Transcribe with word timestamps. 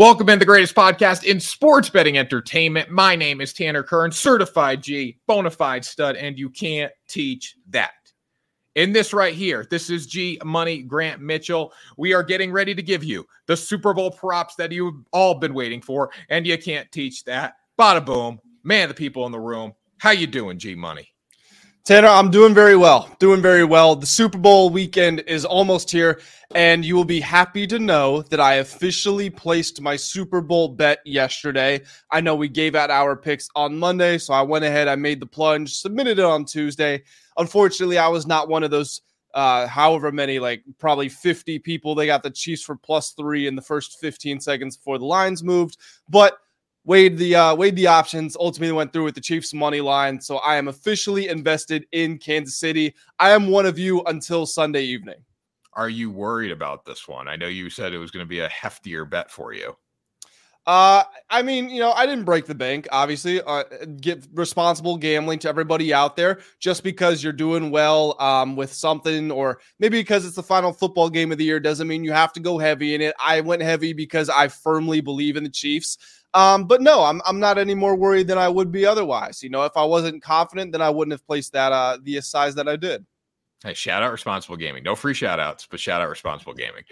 Welcome 0.00 0.30
in 0.30 0.38
the 0.38 0.46
greatest 0.46 0.74
podcast 0.74 1.24
in 1.24 1.38
sports 1.40 1.90
betting 1.90 2.16
entertainment. 2.16 2.88
My 2.88 3.14
name 3.14 3.42
is 3.42 3.52
Tanner 3.52 3.82
Kern, 3.82 4.10
certified 4.10 4.82
G, 4.82 5.18
bona 5.26 5.50
fide 5.50 5.84
stud, 5.84 6.16
and 6.16 6.38
you 6.38 6.48
can't 6.48 6.90
teach 7.06 7.54
that. 7.68 7.90
In 8.76 8.94
this 8.94 9.12
right 9.12 9.34
here, 9.34 9.66
this 9.70 9.90
is 9.90 10.06
G 10.06 10.40
Money 10.42 10.80
Grant 10.80 11.20
Mitchell. 11.20 11.74
We 11.98 12.14
are 12.14 12.22
getting 12.22 12.50
ready 12.50 12.74
to 12.74 12.82
give 12.82 13.04
you 13.04 13.26
the 13.44 13.54
Super 13.54 13.92
Bowl 13.92 14.10
props 14.10 14.54
that 14.54 14.72
you've 14.72 15.04
all 15.12 15.34
been 15.34 15.52
waiting 15.52 15.82
for, 15.82 16.10
and 16.30 16.46
you 16.46 16.56
can't 16.56 16.90
teach 16.90 17.22
that. 17.24 17.56
Bada 17.78 18.02
boom, 18.02 18.40
man, 18.64 18.88
the 18.88 18.94
people 18.94 19.26
in 19.26 19.32
the 19.32 19.38
room. 19.38 19.74
How 19.98 20.12
you 20.12 20.26
doing, 20.26 20.58
G 20.58 20.74
Money? 20.74 21.12
Tanner, 21.84 22.08
I'm 22.08 22.30
doing 22.30 22.52
very 22.52 22.76
well. 22.76 23.08
Doing 23.18 23.40
very 23.40 23.64
well. 23.64 23.96
The 23.96 24.06
Super 24.06 24.36
Bowl 24.36 24.68
weekend 24.68 25.20
is 25.26 25.46
almost 25.46 25.90
here, 25.90 26.20
and 26.54 26.84
you 26.84 26.94
will 26.94 27.06
be 27.06 27.20
happy 27.20 27.66
to 27.66 27.78
know 27.78 28.20
that 28.22 28.38
I 28.38 28.56
officially 28.56 29.30
placed 29.30 29.80
my 29.80 29.96
Super 29.96 30.42
Bowl 30.42 30.68
bet 30.68 30.98
yesterday. 31.06 31.80
I 32.10 32.20
know 32.20 32.34
we 32.34 32.48
gave 32.48 32.74
out 32.74 32.90
our 32.90 33.16
picks 33.16 33.48
on 33.56 33.78
Monday, 33.78 34.18
so 34.18 34.34
I 34.34 34.42
went 34.42 34.64
ahead, 34.64 34.88
I 34.88 34.96
made 34.96 35.20
the 35.20 35.26
plunge, 35.26 35.74
submitted 35.74 36.18
it 36.18 36.24
on 36.24 36.44
Tuesday. 36.44 37.02
Unfortunately, 37.38 37.96
I 37.96 38.08
was 38.08 38.26
not 38.26 38.48
one 38.48 38.62
of 38.62 38.70
those 38.70 39.00
uh 39.32 39.64
however 39.68 40.10
many 40.10 40.40
like 40.40 40.64
probably 40.80 41.08
50 41.08 41.60
people 41.60 41.94
they 41.94 42.04
got 42.04 42.24
the 42.24 42.30
chiefs 42.30 42.64
for 42.64 42.74
plus 42.74 43.12
three 43.12 43.46
in 43.46 43.54
the 43.54 43.62
first 43.62 44.00
15 44.00 44.40
seconds 44.40 44.76
before 44.76 44.98
the 44.98 45.04
lines 45.04 45.44
moved 45.44 45.76
but 46.08 46.38
weighed 46.90 47.16
the 47.16 47.36
uh, 47.36 47.54
weighed 47.54 47.76
the 47.76 47.86
options. 47.86 48.36
Ultimately, 48.36 48.72
went 48.72 48.92
through 48.92 49.04
with 49.04 49.14
the 49.14 49.20
Chiefs 49.20 49.54
money 49.54 49.80
line. 49.80 50.20
So 50.20 50.38
I 50.38 50.56
am 50.56 50.66
officially 50.66 51.28
invested 51.28 51.86
in 51.92 52.18
Kansas 52.18 52.56
City. 52.56 52.96
I 53.20 53.30
am 53.30 53.46
one 53.46 53.64
of 53.64 53.78
you 53.78 54.02
until 54.06 54.44
Sunday 54.44 54.82
evening. 54.82 55.22
Are 55.74 55.88
you 55.88 56.10
worried 56.10 56.50
about 56.50 56.84
this 56.84 57.06
one? 57.06 57.28
I 57.28 57.36
know 57.36 57.46
you 57.46 57.70
said 57.70 57.92
it 57.92 57.98
was 57.98 58.10
going 58.10 58.24
to 58.24 58.28
be 58.28 58.40
a 58.40 58.48
heftier 58.48 59.08
bet 59.08 59.30
for 59.30 59.54
you. 59.54 59.76
Uh, 60.66 61.04
I 61.30 61.42
mean, 61.42 61.70
you 61.70 61.80
know, 61.80 61.92
I 61.92 62.06
didn't 62.06 62.24
break 62.24 62.46
the 62.46 62.54
bank. 62.54 62.88
Obviously, 62.90 63.40
uh, 63.40 63.62
get 64.00 64.26
responsible 64.34 64.96
gambling 64.96 65.38
to 65.40 65.48
everybody 65.48 65.94
out 65.94 66.16
there. 66.16 66.40
Just 66.58 66.82
because 66.82 67.22
you're 67.22 67.32
doing 67.32 67.70
well 67.70 68.20
um, 68.20 68.56
with 68.56 68.72
something, 68.72 69.30
or 69.30 69.60
maybe 69.78 69.98
because 70.00 70.26
it's 70.26 70.36
the 70.36 70.42
final 70.42 70.72
football 70.72 71.08
game 71.08 71.30
of 71.30 71.38
the 71.38 71.44
year, 71.44 71.60
doesn't 71.60 71.86
mean 71.86 72.02
you 72.02 72.12
have 72.12 72.32
to 72.32 72.40
go 72.40 72.58
heavy 72.58 72.96
in 72.96 73.00
it. 73.00 73.14
I 73.20 73.40
went 73.42 73.62
heavy 73.62 73.92
because 73.92 74.28
I 74.28 74.48
firmly 74.48 75.00
believe 75.00 75.36
in 75.36 75.44
the 75.44 75.50
Chiefs. 75.50 75.98
Um, 76.34 76.66
but 76.66 76.80
no, 76.80 77.02
I'm 77.02 77.20
I'm 77.26 77.40
not 77.40 77.58
any 77.58 77.74
more 77.74 77.96
worried 77.96 78.28
than 78.28 78.38
I 78.38 78.48
would 78.48 78.70
be 78.70 78.86
otherwise. 78.86 79.42
You 79.42 79.50
know, 79.50 79.64
if 79.64 79.76
I 79.76 79.84
wasn't 79.84 80.22
confident, 80.22 80.72
then 80.72 80.82
I 80.82 80.90
wouldn't 80.90 81.12
have 81.12 81.26
placed 81.26 81.52
that 81.52 81.72
uh 81.72 81.98
the 82.02 82.20
size 82.20 82.54
that 82.54 82.68
I 82.68 82.76
did. 82.76 83.04
Hey, 83.62 83.74
shout 83.74 84.02
out 84.02 84.12
responsible 84.12 84.56
gaming. 84.56 84.82
No 84.82 84.94
free 84.94 85.12
shout 85.12 85.38
outs, 85.38 85.66
but 85.70 85.80
shout 85.80 86.00
out 86.00 86.08
responsible 86.08 86.54
gaming. 86.54 86.82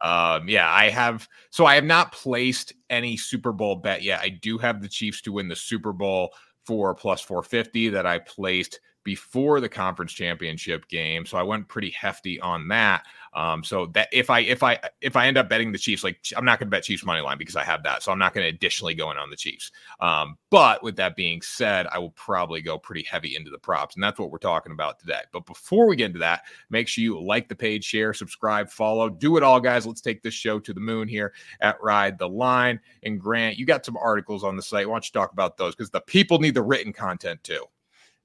Um, 0.00 0.48
yeah, 0.48 0.68
I 0.68 0.88
have 0.88 1.28
so 1.50 1.66
I 1.66 1.76
have 1.76 1.84
not 1.84 2.10
placed 2.10 2.72
any 2.90 3.16
Super 3.16 3.52
Bowl 3.52 3.76
bet 3.76 4.02
yet. 4.02 4.20
I 4.20 4.30
do 4.30 4.58
have 4.58 4.82
the 4.82 4.88
Chiefs 4.88 5.20
to 5.22 5.32
win 5.32 5.46
the 5.46 5.54
Super 5.54 5.92
Bowl 5.92 6.30
for 6.64 6.94
plus 6.94 7.20
450 7.20 7.90
that 7.90 8.06
I 8.06 8.18
placed 8.18 8.80
before 9.06 9.60
the 9.60 9.68
conference 9.68 10.12
championship 10.12 10.88
game. 10.88 11.24
So 11.24 11.38
I 11.38 11.42
went 11.44 11.68
pretty 11.68 11.90
hefty 11.90 12.40
on 12.40 12.66
that. 12.68 13.04
Um, 13.34 13.62
so 13.62 13.86
that 13.94 14.08
if 14.12 14.30
I 14.30 14.40
if 14.40 14.64
I 14.64 14.80
if 15.00 15.14
I 15.14 15.28
end 15.28 15.38
up 15.38 15.48
betting 15.48 15.70
the 15.70 15.78
Chiefs, 15.78 16.02
like 16.02 16.18
I'm 16.36 16.44
not 16.44 16.58
going 16.58 16.66
to 16.66 16.70
bet 16.70 16.82
Chiefs 16.82 17.04
money 17.04 17.20
line 17.20 17.38
because 17.38 17.54
I 17.54 17.62
have 17.62 17.84
that, 17.84 18.02
so 18.02 18.10
I'm 18.10 18.18
not 18.18 18.34
going 18.34 18.44
to 18.44 18.48
additionally 18.48 18.94
go 18.94 19.10
in 19.12 19.16
on 19.16 19.30
the 19.30 19.36
Chiefs. 19.36 19.70
Um, 20.00 20.36
but 20.50 20.82
with 20.82 20.96
that 20.96 21.14
being 21.14 21.40
said, 21.40 21.86
I 21.92 21.98
will 21.98 22.10
probably 22.10 22.62
go 22.62 22.78
pretty 22.78 23.04
heavy 23.04 23.36
into 23.36 23.50
the 23.50 23.58
props, 23.58 23.94
and 23.94 24.02
that's 24.02 24.18
what 24.18 24.32
we're 24.32 24.38
talking 24.38 24.72
about 24.72 24.98
today. 24.98 25.20
But 25.32 25.46
before 25.46 25.86
we 25.86 25.94
get 25.94 26.06
into 26.06 26.18
that, 26.18 26.42
make 26.68 26.88
sure 26.88 27.04
you 27.04 27.22
like 27.22 27.48
the 27.48 27.54
page, 27.54 27.84
share, 27.84 28.12
subscribe, 28.12 28.70
follow, 28.70 29.08
do 29.08 29.36
it 29.36 29.44
all, 29.44 29.60
guys. 29.60 29.86
Let's 29.86 30.00
take 30.00 30.22
this 30.22 30.34
show 30.34 30.58
to 30.58 30.72
the 30.74 30.80
moon 30.80 31.06
here 31.06 31.32
at 31.60 31.80
Ride 31.80 32.18
the 32.18 32.28
Line. 32.28 32.80
And 33.04 33.20
Grant, 33.20 33.56
you 33.56 33.66
got 33.66 33.84
some 33.86 33.98
articles 33.98 34.42
on 34.42 34.56
the 34.56 34.62
site. 34.62 34.88
Why 34.88 34.94
don't 34.94 35.06
you 35.06 35.12
talk 35.12 35.32
about 35.32 35.58
those? 35.58 35.76
Because 35.76 35.90
the 35.90 36.00
people 36.00 36.38
need 36.40 36.54
the 36.54 36.62
written 36.62 36.92
content 36.92 37.44
too. 37.44 37.66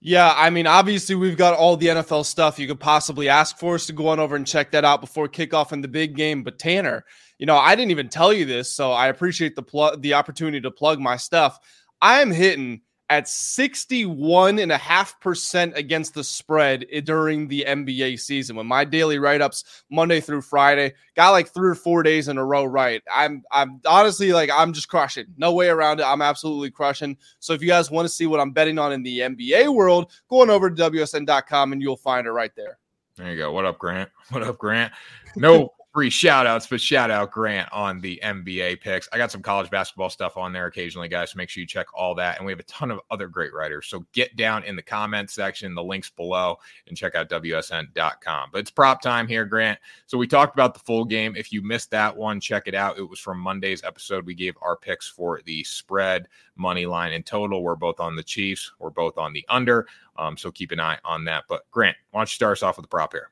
Yeah, 0.03 0.33
I 0.35 0.49
mean, 0.49 0.65
obviously 0.65 1.13
we've 1.13 1.37
got 1.37 1.53
all 1.53 1.77
the 1.77 1.87
NFL 1.87 2.25
stuff 2.25 2.57
you 2.57 2.67
could 2.67 2.79
possibly 2.79 3.29
ask 3.29 3.59
for 3.59 3.75
us 3.75 3.85
to 3.85 3.93
go 3.93 4.07
on 4.07 4.19
over 4.19 4.35
and 4.35 4.47
check 4.47 4.71
that 4.71 4.83
out 4.83 4.99
before 4.99 5.29
kickoff 5.29 5.71
in 5.71 5.81
the 5.81 5.87
big 5.87 6.15
game. 6.15 6.41
But 6.41 6.57
Tanner, 6.57 7.05
you 7.37 7.45
know, 7.45 7.55
I 7.55 7.75
didn't 7.75 7.91
even 7.91 8.09
tell 8.09 8.33
you 8.33 8.45
this, 8.45 8.73
so 8.73 8.91
I 8.91 9.09
appreciate 9.09 9.55
the 9.55 9.61
plug, 9.61 10.01
the 10.01 10.15
opportunity 10.15 10.59
to 10.61 10.71
plug 10.71 10.99
my 10.99 11.17
stuff. 11.17 11.59
I 12.01 12.21
am 12.21 12.31
hitting 12.31 12.81
at 13.11 13.25
61.5% 13.25 15.75
against 15.75 16.13
the 16.13 16.23
spread 16.23 16.85
during 17.03 17.49
the 17.49 17.65
NBA 17.67 18.21
season. 18.21 18.55
When 18.55 18.67
my 18.67 18.85
daily 18.85 19.19
write-ups 19.19 19.83
Monday 19.89 20.21
through 20.21 20.43
Friday 20.43 20.93
got 21.17 21.31
like 21.31 21.49
three 21.49 21.71
or 21.71 21.75
four 21.75 22.03
days 22.03 22.29
in 22.29 22.37
a 22.37 22.45
row 22.45 22.63
right. 22.63 23.03
I'm 23.13 23.43
I'm 23.51 23.81
honestly 23.85 24.31
like 24.31 24.49
I'm 24.49 24.71
just 24.71 24.87
crushing. 24.87 25.25
No 25.35 25.51
way 25.51 25.67
around 25.67 25.99
it. 25.99 26.03
I'm 26.03 26.21
absolutely 26.21 26.71
crushing. 26.71 27.17
So 27.39 27.51
if 27.51 27.61
you 27.61 27.67
guys 27.67 27.91
want 27.91 28.05
to 28.05 28.13
see 28.13 28.27
what 28.27 28.39
I'm 28.39 28.51
betting 28.51 28.79
on 28.79 28.93
in 28.93 29.03
the 29.03 29.19
NBA 29.19 29.75
world, 29.75 30.09
go 30.29 30.41
on 30.41 30.49
over 30.49 30.69
to 30.69 30.89
WSN.com 30.89 31.73
and 31.73 31.81
you'll 31.81 31.97
find 31.97 32.27
it 32.27 32.31
right 32.31 32.55
there. 32.55 32.77
There 33.17 33.29
you 33.29 33.35
go. 33.35 33.51
What 33.51 33.65
up, 33.65 33.77
Grant? 33.77 34.09
What 34.29 34.43
up, 34.43 34.57
Grant? 34.57 34.93
No 35.35 35.73
free 35.93 36.09
shout 36.09 36.47
outs, 36.47 36.67
but 36.67 36.79
shout 36.79 37.11
out 37.11 37.31
Grant 37.31 37.71
on 37.71 37.99
the 37.99 38.19
NBA 38.23 38.79
picks. 38.79 39.09
I 39.11 39.17
got 39.17 39.31
some 39.31 39.41
college 39.41 39.69
basketball 39.69 40.09
stuff 40.09 40.37
on 40.37 40.53
there 40.53 40.67
occasionally, 40.67 41.09
guys. 41.09 41.31
So 41.31 41.37
make 41.37 41.49
sure 41.49 41.61
you 41.61 41.67
check 41.67 41.87
all 41.93 42.15
that. 42.15 42.37
And 42.37 42.45
we 42.45 42.51
have 42.51 42.59
a 42.59 42.63
ton 42.63 42.91
of 42.91 42.99
other 43.09 43.27
great 43.27 43.53
writers. 43.53 43.87
So 43.87 44.05
get 44.13 44.35
down 44.37 44.63
in 44.63 44.75
the 44.75 44.81
comments 44.81 45.33
section, 45.33 45.75
the 45.75 45.83
links 45.83 46.09
below, 46.09 46.57
and 46.87 46.95
check 46.95 47.15
out 47.15 47.29
WSN.com. 47.29 48.49
But 48.51 48.59
it's 48.59 48.71
prop 48.71 49.01
time 49.01 49.27
here, 49.27 49.45
Grant. 49.45 49.79
So 50.05 50.17
we 50.17 50.27
talked 50.27 50.55
about 50.55 50.73
the 50.73 50.79
full 50.79 51.03
game. 51.03 51.35
If 51.35 51.51
you 51.51 51.61
missed 51.61 51.91
that 51.91 52.15
one, 52.15 52.39
check 52.39 52.67
it 52.67 52.75
out. 52.75 52.97
It 52.97 53.09
was 53.09 53.19
from 53.19 53.39
Monday's 53.39 53.83
episode. 53.83 54.25
We 54.25 54.35
gave 54.35 54.55
our 54.61 54.77
picks 54.77 55.09
for 55.09 55.41
the 55.45 55.63
spread, 55.65 56.27
money 56.55 56.85
line, 56.85 57.13
and 57.13 57.25
total. 57.25 57.63
We're 57.63 57.75
both 57.75 57.99
on 57.99 58.15
the 58.15 58.23
Chiefs, 58.23 58.71
we're 58.79 58.91
both 58.91 59.17
on 59.17 59.33
the 59.33 59.45
under. 59.49 59.87
Um, 60.17 60.37
so 60.37 60.51
keep 60.51 60.71
an 60.71 60.79
eye 60.79 60.99
on 61.03 61.25
that. 61.25 61.45
But 61.49 61.69
Grant, 61.71 61.97
why 62.11 62.19
don't 62.19 62.29
you 62.29 62.35
start 62.35 62.57
us 62.57 62.63
off 62.63 62.77
with 62.77 62.85
the 62.85 62.89
prop 62.89 63.11
here? 63.11 63.29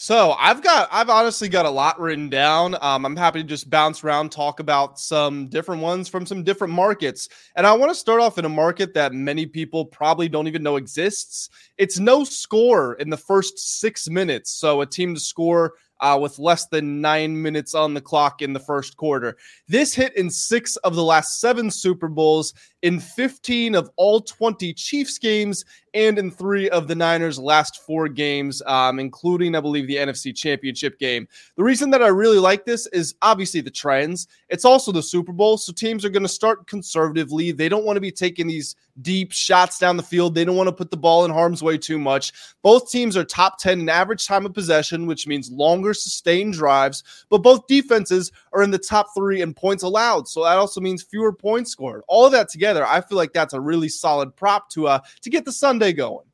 So 0.00 0.36
I've 0.38 0.62
got 0.62 0.88
I've 0.92 1.10
honestly 1.10 1.48
got 1.48 1.66
a 1.66 1.70
lot 1.70 1.98
written 1.98 2.28
down. 2.28 2.76
Um, 2.80 3.04
I'm 3.04 3.16
happy 3.16 3.42
to 3.42 3.48
just 3.48 3.68
bounce 3.68 4.04
around, 4.04 4.30
talk 4.30 4.60
about 4.60 5.00
some 5.00 5.48
different 5.48 5.82
ones 5.82 6.08
from 6.08 6.24
some 6.24 6.44
different 6.44 6.72
markets. 6.72 7.28
And 7.56 7.66
I 7.66 7.72
want 7.72 7.90
to 7.90 7.96
start 7.96 8.20
off 8.20 8.38
in 8.38 8.44
a 8.44 8.48
market 8.48 8.94
that 8.94 9.12
many 9.12 9.44
people 9.44 9.84
probably 9.84 10.28
don't 10.28 10.46
even 10.46 10.62
know 10.62 10.76
exists. 10.76 11.50
It's 11.78 11.98
no 11.98 12.22
score 12.22 12.94
in 12.94 13.10
the 13.10 13.16
first 13.16 13.58
six 13.58 14.08
minutes. 14.08 14.52
So 14.52 14.82
a 14.82 14.86
team 14.86 15.16
to 15.16 15.20
score 15.20 15.74
uh, 16.00 16.16
with 16.20 16.38
less 16.38 16.66
than 16.66 17.00
nine 17.00 17.42
minutes 17.42 17.74
on 17.74 17.94
the 17.94 18.00
clock 18.00 18.40
in 18.40 18.52
the 18.52 18.60
first 18.60 18.96
quarter. 18.96 19.36
This 19.66 19.94
hit 19.94 20.16
in 20.16 20.30
six 20.30 20.76
of 20.76 20.94
the 20.94 21.02
last 21.02 21.40
seven 21.40 21.72
Super 21.72 22.06
Bowls, 22.06 22.54
in 22.82 23.00
15 23.00 23.74
of 23.74 23.90
all 23.96 24.20
20 24.20 24.72
Chiefs 24.74 25.18
games, 25.18 25.64
and 25.94 26.18
in 26.18 26.30
three 26.30 26.68
of 26.70 26.86
the 26.86 26.94
Niners' 26.94 27.38
last 27.38 27.82
four 27.82 28.08
games, 28.08 28.62
um, 28.66 28.98
including, 28.98 29.54
I 29.54 29.60
believe, 29.60 29.86
the 29.86 29.96
NFC 29.96 30.34
Championship 30.34 30.98
game. 30.98 31.26
The 31.56 31.64
reason 31.64 31.90
that 31.90 32.02
I 32.02 32.08
really 32.08 32.38
like 32.38 32.64
this 32.64 32.86
is 32.88 33.14
obviously 33.22 33.60
the 33.60 33.70
trends. 33.70 34.28
It's 34.48 34.64
also 34.64 34.92
the 34.92 35.02
Super 35.02 35.32
Bowl, 35.32 35.58
so 35.58 35.72
teams 35.72 36.04
are 36.04 36.10
going 36.10 36.22
to 36.22 36.28
start 36.28 36.66
conservatively. 36.66 37.52
They 37.52 37.68
don't 37.68 37.84
want 37.84 37.96
to 37.96 38.00
be 38.00 38.12
taking 38.12 38.46
these 38.46 38.76
deep 39.02 39.32
shots 39.32 39.78
down 39.78 39.96
the 39.96 40.02
field. 40.02 40.34
They 40.34 40.44
don't 40.44 40.56
want 40.56 40.68
to 40.68 40.72
put 40.72 40.90
the 40.90 40.96
ball 40.96 41.24
in 41.24 41.30
harm's 41.30 41.62
way 41.62 41.78
too 41.78 41.98
much. 41.98 42.32
Both 42.62 42.90
teams 42.90 43.16
are 43.16 43.24
top 43.24 43.58
10 43.58 43.80
in 43.80 43.88
average 43.88 44.26
time 44.26 44.44
of 44.46 44.54
possession, 44.54 45.06
which 45.06 45.26
means 45.26 45.50
longer 45.50 45.94
sustained 45.94 46.54
drives, 46.54 47.02
but 47.28 47.38
both 47.38 47.66
defenses 47.66 48.32
are 48.52 48.62
in 48.62 48.70
the 48.70 48.78
top 48.78 49.08
three 49.16 49.42
in 49.42 49.54
points 49.54 49.82
allowed. 49.82 50.28
So 50.28 50.44
that 50.44 50.58
also 50.58 50.80
means 50.80 51.02
fewer 51.02 51.32
points 51.32 51.70
scored. 51.70 52.02
All 52.08 52.26
of 52.26 52.32
that 52.32 52.48
together, 52.48 52.67
I 52.76 53.00
feel 53.00 53.16
like 53.16 53.32
that's 53.32 53.54
a 53.54 53.60
really 53.60 53.88
solid 53.88 54.34
prop 54.36 54.70
to 54.70 54.88
uh 54.88 55.00
to 55.22 55.30
get 55.30 55.44
the 55.44 55.52
Sunday 55.52 55.92
going. 55.92 56.26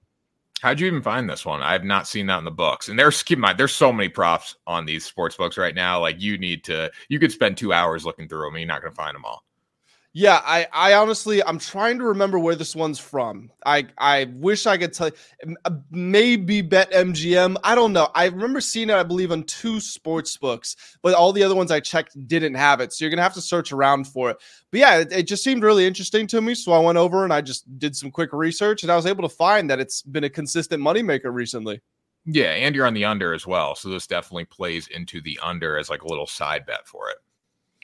How'd 0.61 0.81
you 0.81 0.87
even 0.87 1.03
find 1.03 1.29
this 1.29 1.45
one? 1.45 1.63
I 1.63 1.73
have 1.73 1.85
not 1.85 2.09
seen 2.09 2.27
that 2.29 2.39
in 2.39 2.45
the 2.45 2.51
books. 2.51 2.89
And 2.89 2.99
there's 2.99 3.23
keep 3.23 3.37
in 3.37 3.43
mind, 3.43 3.59
there's 3.59 3.75
so 3.75 3.93
many 3.93 4.09
props 4.09 4.57
on 4.67 4.87
these 4.87 5.05
sports 5.05 5.37
books 5.37 5.59
right 5.59 5.75
now. 5.75 6.01
Like 6.01 6.23
you 6.23 6.39
need 6.39 6.65
to, 6.65 6.91
you 7.09 7.19
could 7.19 7.31
spend 7.31 7.59
two 7.59 7.75
hours 7.75 8.07
looking 8.07 8.29
through 8.29 8.47
them 8.47 8.55
and 8.55 8.61
you're 8.61 8.69
not 8.69 8.81
going 8.81 8.93
to 8.93 8.97
find 8.97 9.15
them 9.15 9.27
all. 9.27 9.44
Yeah, 10.17 10.41
I, 10.45 10.69
I 10.73 10.95
honestly, 10.95 11.43
I'm 11.43 11.59
trying 11.59 11.99
to 11.99 12.05
remember 12.05 12.39
where 12.39 12.55
this 12.55 12.77
one's 12.77 13.01
from. 13.01 13.51
I, 13.67 13.89
I 13.99 14.31
wish 14.37 14.65
I 14.65 14.79
could 14.79 14.93
tell. 14.93 15.09
You, 15.09 15.57
uh, 15.65 15.73
maybe 15.91 16.63
Bet 16.63 16.93
MGM. 16.93 17.57
I 17.65 17.75
don't 17.75 17.93
know. 17.93 18.09
I 18.15 18.27
remember 18.27 18.61
seeing 18.61 18.91
it. 18.91 18.95
I 18.95 19.03
believe 19.03 19.33
on 19.33 19.43
two 19.43 19.81
sports 19.81 20.37
books, 20.37 20.77
but 21.03 21.15
all 21.15 21.33
the 21.33 21.43
other 21.43 21.57
ones 21.57 21.73
I 21.73 21.81
checked 21.81 22.17
didn't 22.29 22.55
have 22.55 22.81
it. 22.81 22.93
So 22.93 23.05
you're 23.05 23.11
gonna 23.11 23.23
have 23.23 23.35
to 23.35 23.41
search 23.41 23.73
around 23.73 24.07
for 24.07 24.31
it. 24.31 24.37
But 24.71 24.79
yeah, 24.79 24.99
it, 24.99 25.13
it 25.13 25.23
just 25.25 25.43
seemed 25.43 25.65
really 25.65 25.85
interesting 25.85 26.29
to 26.29 26.41
me. 26.41 26.55
So 26.55 26.71
I 26.71 26.79
went 26.79 26.97
over 26.97 27.25
and 27.25 27.33
I 27.33 27.41
just 27.41 27.77
did 27.81 27.97
some 27.97 28.13
quick 28.13 28.33
research, 28.33 28.85
and 28.85 28.93
I 28.93 28.97
was 28.97 29.07
able 29.07 29.29
to 29.29 29.35
find 29.35 29.69
that 29.69 29.81
it's 29.81 30.03
been 30.03 30.23
a 30.23 30.31
consistent 30.31 30.81
moneymaker 30.81 31.35
recently. 31.35 31.81
Yeah, 32.25 32.53
and 32.53 32.73
you're 32.77 32.87
on 32.87 32.95
the 32.95 33.05
under 33.05 33.35
as 33.35 33.49
well. 33.49 33.75
So 33.75 33.89
this 33.89 34.07
definitely 34.07 34.45
plays 34.45 34.87
into 34.87 35.21
the 35.21 35.41
under 35.43 35.77
as 35.77 35.91
like 35.91 36.03
a 36.03 36.09
little 36.09 36.29
side 36.29 36.67
bet 36.67 36.87
for 36.87 37.11
it. 37.11 37.17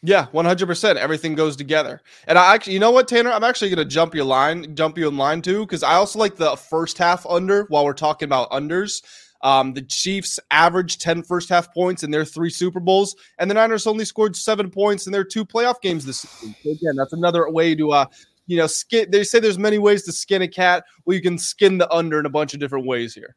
Yeah, 0.03 0.27
100%. 0.33 0.97
Everything 0.97 1.35
goes 1.35 1.57
together. 1.57 2.01
And 2.27 2.39
I 2.39 2.55
actually, 2.55 2.73
you 2.73 2.79
know 2.79 2.91
what, 2.91 3.07
Tanner? 3.07 3.31
I'm 3.31 3.45
actually 3.45 3.69
going 3.69 3.87
to 3.87 3.93
jump 3.93 4.15
your 4.15 4.25
line, 4.25 4.75
jump 4.75 4.97
you 4.97 5.07
in 5.09 5.19
line 5.19 5.43
too, 5.43 5.67
because 5.67 5.83
I 5.83 5.95
also 5.95 6.19
like 6.19 6.37
the 6.37 6.57
first 6.57 6.97
half 6.97 7.27
under 7.27 7.65
while 7.65 7.85
we're 7.85 7.93
talking 7.93 8.27
about 8.27 8.51
unders. 8.51 9.03
Um, 9.43 9.73
the 9.73 9.83
Chiefs 9.83 10.39
averaged 10.51 11.01
10 11.01 11.23
first 11.23 11.49
half 11.49 11.73
points 11.73 12.03
in 12.03 12.11
their 12.11 12.25
three 12.27 12.51
Super 12.51 12.81
Bowls, 12.81 13.17
and 13.39 13.51
the 13.51 13.55
Niners 13.55 13.87
only 13.87 14.05
scored 14.05 14.37
seven 14.37 14.71
points 14.71 15.07
in 15.07 15.13
their 15.13 15.25
two 15.25 15.47
playoff 15.47 15.81
games 15.81 16.05
this 16.05 16.19
season. 16.21 16.55
So 16.63 16.71
again, 16.71 16.97
that's 16.97 17.15
another 17.15 17.51
way 17.51 17.75
to 17.75 17.91
uh, 17.91 18.07
you 18.51 18.57
know, 18.57 18.67
skin. 18.67 19.09
They 19.11 19.23
say 19.23 19.39
there's 19.39 19.59
many 19.59 19.79
ways 19.79 20.03
to 20.05 20.13
skin 20.13 20.43
a 20.43 20.49
cat. 20.49 20.85
Well, 21.05 21.15
you 21.15 21.23
can 21.23 21.39
skin 21.39 21.79
the 21.79 21.91
under 21.93 22.19
in 22.19 22.27
a 22.27 22.31
bunch 22.31 22.53
of 22.53 22.59
different 22.59 22.85
ways 22.85 23.15
here. 23.15 23.37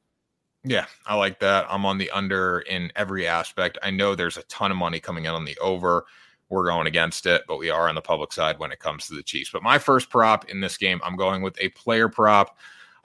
Yeah, 0.64 0.86
I 1.06 1.16
like 1.16 1.40
that. 1.40 1.68
I'm 1.70 1.86
on 1.86 2.00
the 2.00 2.10
under 2.10 2.60
in 2.62 2.92
every 2.96 3.28
aspect. 3.28 3.78
I 3.84 3.92
know 3.92 4.16
there's 4.16 4.38
a 4.38 4.44
ton 4.44 4.72
of 4.72 4.78
money 4.78 5.00
coming 5.00 5.26
in 5.26 5.32
on 5.32 5.46
the 5.46 5.58
over. 5.60 6.06
We're 6.54 6.68
going 6.68 6.86
against 6.86 7.26
it, 7.26 7.42
but 7.48 7.58
we 7.58 7.72
are 7.72 7.90
on 7.90 7.96
the 7.96 8.02
public 8.02 8.32
side 8.32 8.60
when 8.60 8.72
it 8.72 8.80
comes 8.80 9.08
to 9.08 9.16
the 9.16 9.24
Chiefs. 9.24 9.50
But 9.52 9.64
my 9.64 9.80
first 9.80 10.12
prop 10.12 10.50
in 10.50 10.62
this 10.62 10.78
game, 10.78 11.02
I'm 11.04 11.16
going 11.16 11.42
with 11.42 11.58
a 11.60 11.70
player 11.70 12.08
prop. 12.08 12.56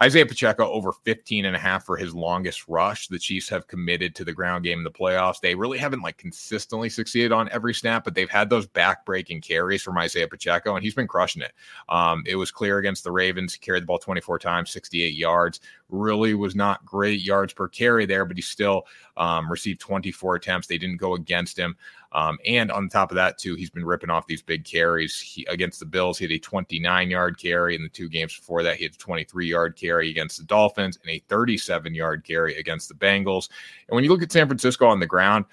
Isaiah 0.01 0.27
Pacheco 0.27 0.71
over 0.71 0.93
15 0.93 1.45
and 1.45 1.57
a 1.57 1.59
half 1.59 1.85
for 1.85 1.97
his 1.97 2.15
longest 2.15 2.69
rush. 2.69 3.09
The 3.09 3.19
Chiefs 3.19 3.49
have 3.49 3.67
committed 3.67 4.15
to 4.15 4.25
the 4.25 4.33
ground 4.33 4.63
game 4.63 4.79
in 4.79 4.85
the 4.85 4.91
playoffs. 4.93 5.41
They 5.41 5.57
really 5.57 5.79
haven't 5.79 6.03
like 6.03 6.19
consistently 6.19 6.89
succeeded 6.89 7.33
on 7.33 7.49
every 7.49 7.75
snap, 7.75 8.05
but 8.05 8.15
they've 8.15 8.31
had 8.31 8.49
those 8.49 8.67
back-breaking 8.67 9.41
carries 9.41 9.83
from 9.83 9.99
Isaiah 9.99 10.29
Pacheco, 10.29 10.77
and 10.77 10.85
he's 10.85 10.95
been 10.95 11.09
crushing 11.09 11.43
it. 11.43 11.53
Um, 11.89 12.23
it 12.27 12.37
was 12.37 12.53
clear 12.53 12.79
against 12.79 13.03
the 13.03 13.11
Ravens. 13.11 13.55
He 13.55 13.59
carried 13.59 13.83
the 13.83 13.87
ball 13.87 13.99
24 13.99 14.39
times, 14.39 14.71
68 14.71 15.15
yards. 15.15 15.61
Really 15.89 16.35
was 16.35 16.55
not 16.55 16.85
great 16.85 17.23
yards 17.23 17.53
per 17.53 17.67
carry 17.67 18.07
there, 18.07 18.25
but 18.25 18.37
he 18.37 18.43
still 18.43 18.87
um, 19.19 19.51
received 19.51 19.81
24 19.81 20.37
attempts. 20.37 20.67
They 20.67 20.79
didn't 20.79 20.97
go 20.97 21.15
against 21.15 21.59
him. 21.59 21.77
Um, 22.13 22.39
and 22.47 22.73
on 22.73 22.89
top 22.89 23.11
of 23.11 23.17
that, 23.17 23.37
too, 23.37 23.55
he's 23.55 23.69
been 23.69 23.85
ripping 23.85 24.09
off 24.09 24.27
these 24.27 24.41
big 24.41 24.65
carries. 24.65 25.21
He, 25.21 25.45
against 25.51 25.79
the 25.81 25.87
Bills, 25.87 26.17
he 26.19 26.25
had 26.25 26.33
a 26.33 26.39
29 26.39 27.11
yard 27.11 27.39
carry. 27.39 27.75
In 27.75 27.83
the 27.83 27.89
two 27.89 28.09
games 28.09 28.35
before 28.37 28.63
that, 28.63 28.77
he 28.77 28.85
had 28.85 28.95
a 28.95 28.99
23 28.99 29.47
yard 29.47 29.77
carry 29.77 30.11
against 30.11 30.39
the 30.39 30.45
Dolphins 30.45 30.99
and 31.03 31.11
a 31.11 31.19
37 31.29 31.95
yard 31.95 32.25
carry 32.25 32.57
against 32.57 32.89
the 32.89 32.95
Bengals. 32.95 33.51
And 33.89 33.95
when 33.95 34.05
you 34.05 34.11
look 34.11 34.23
at 34.23 34.33
San 34.33 34.47
Francisco 34.47 34.87
on 34.87 35.01
the 35.01 35.07
ground, 35.07 35.45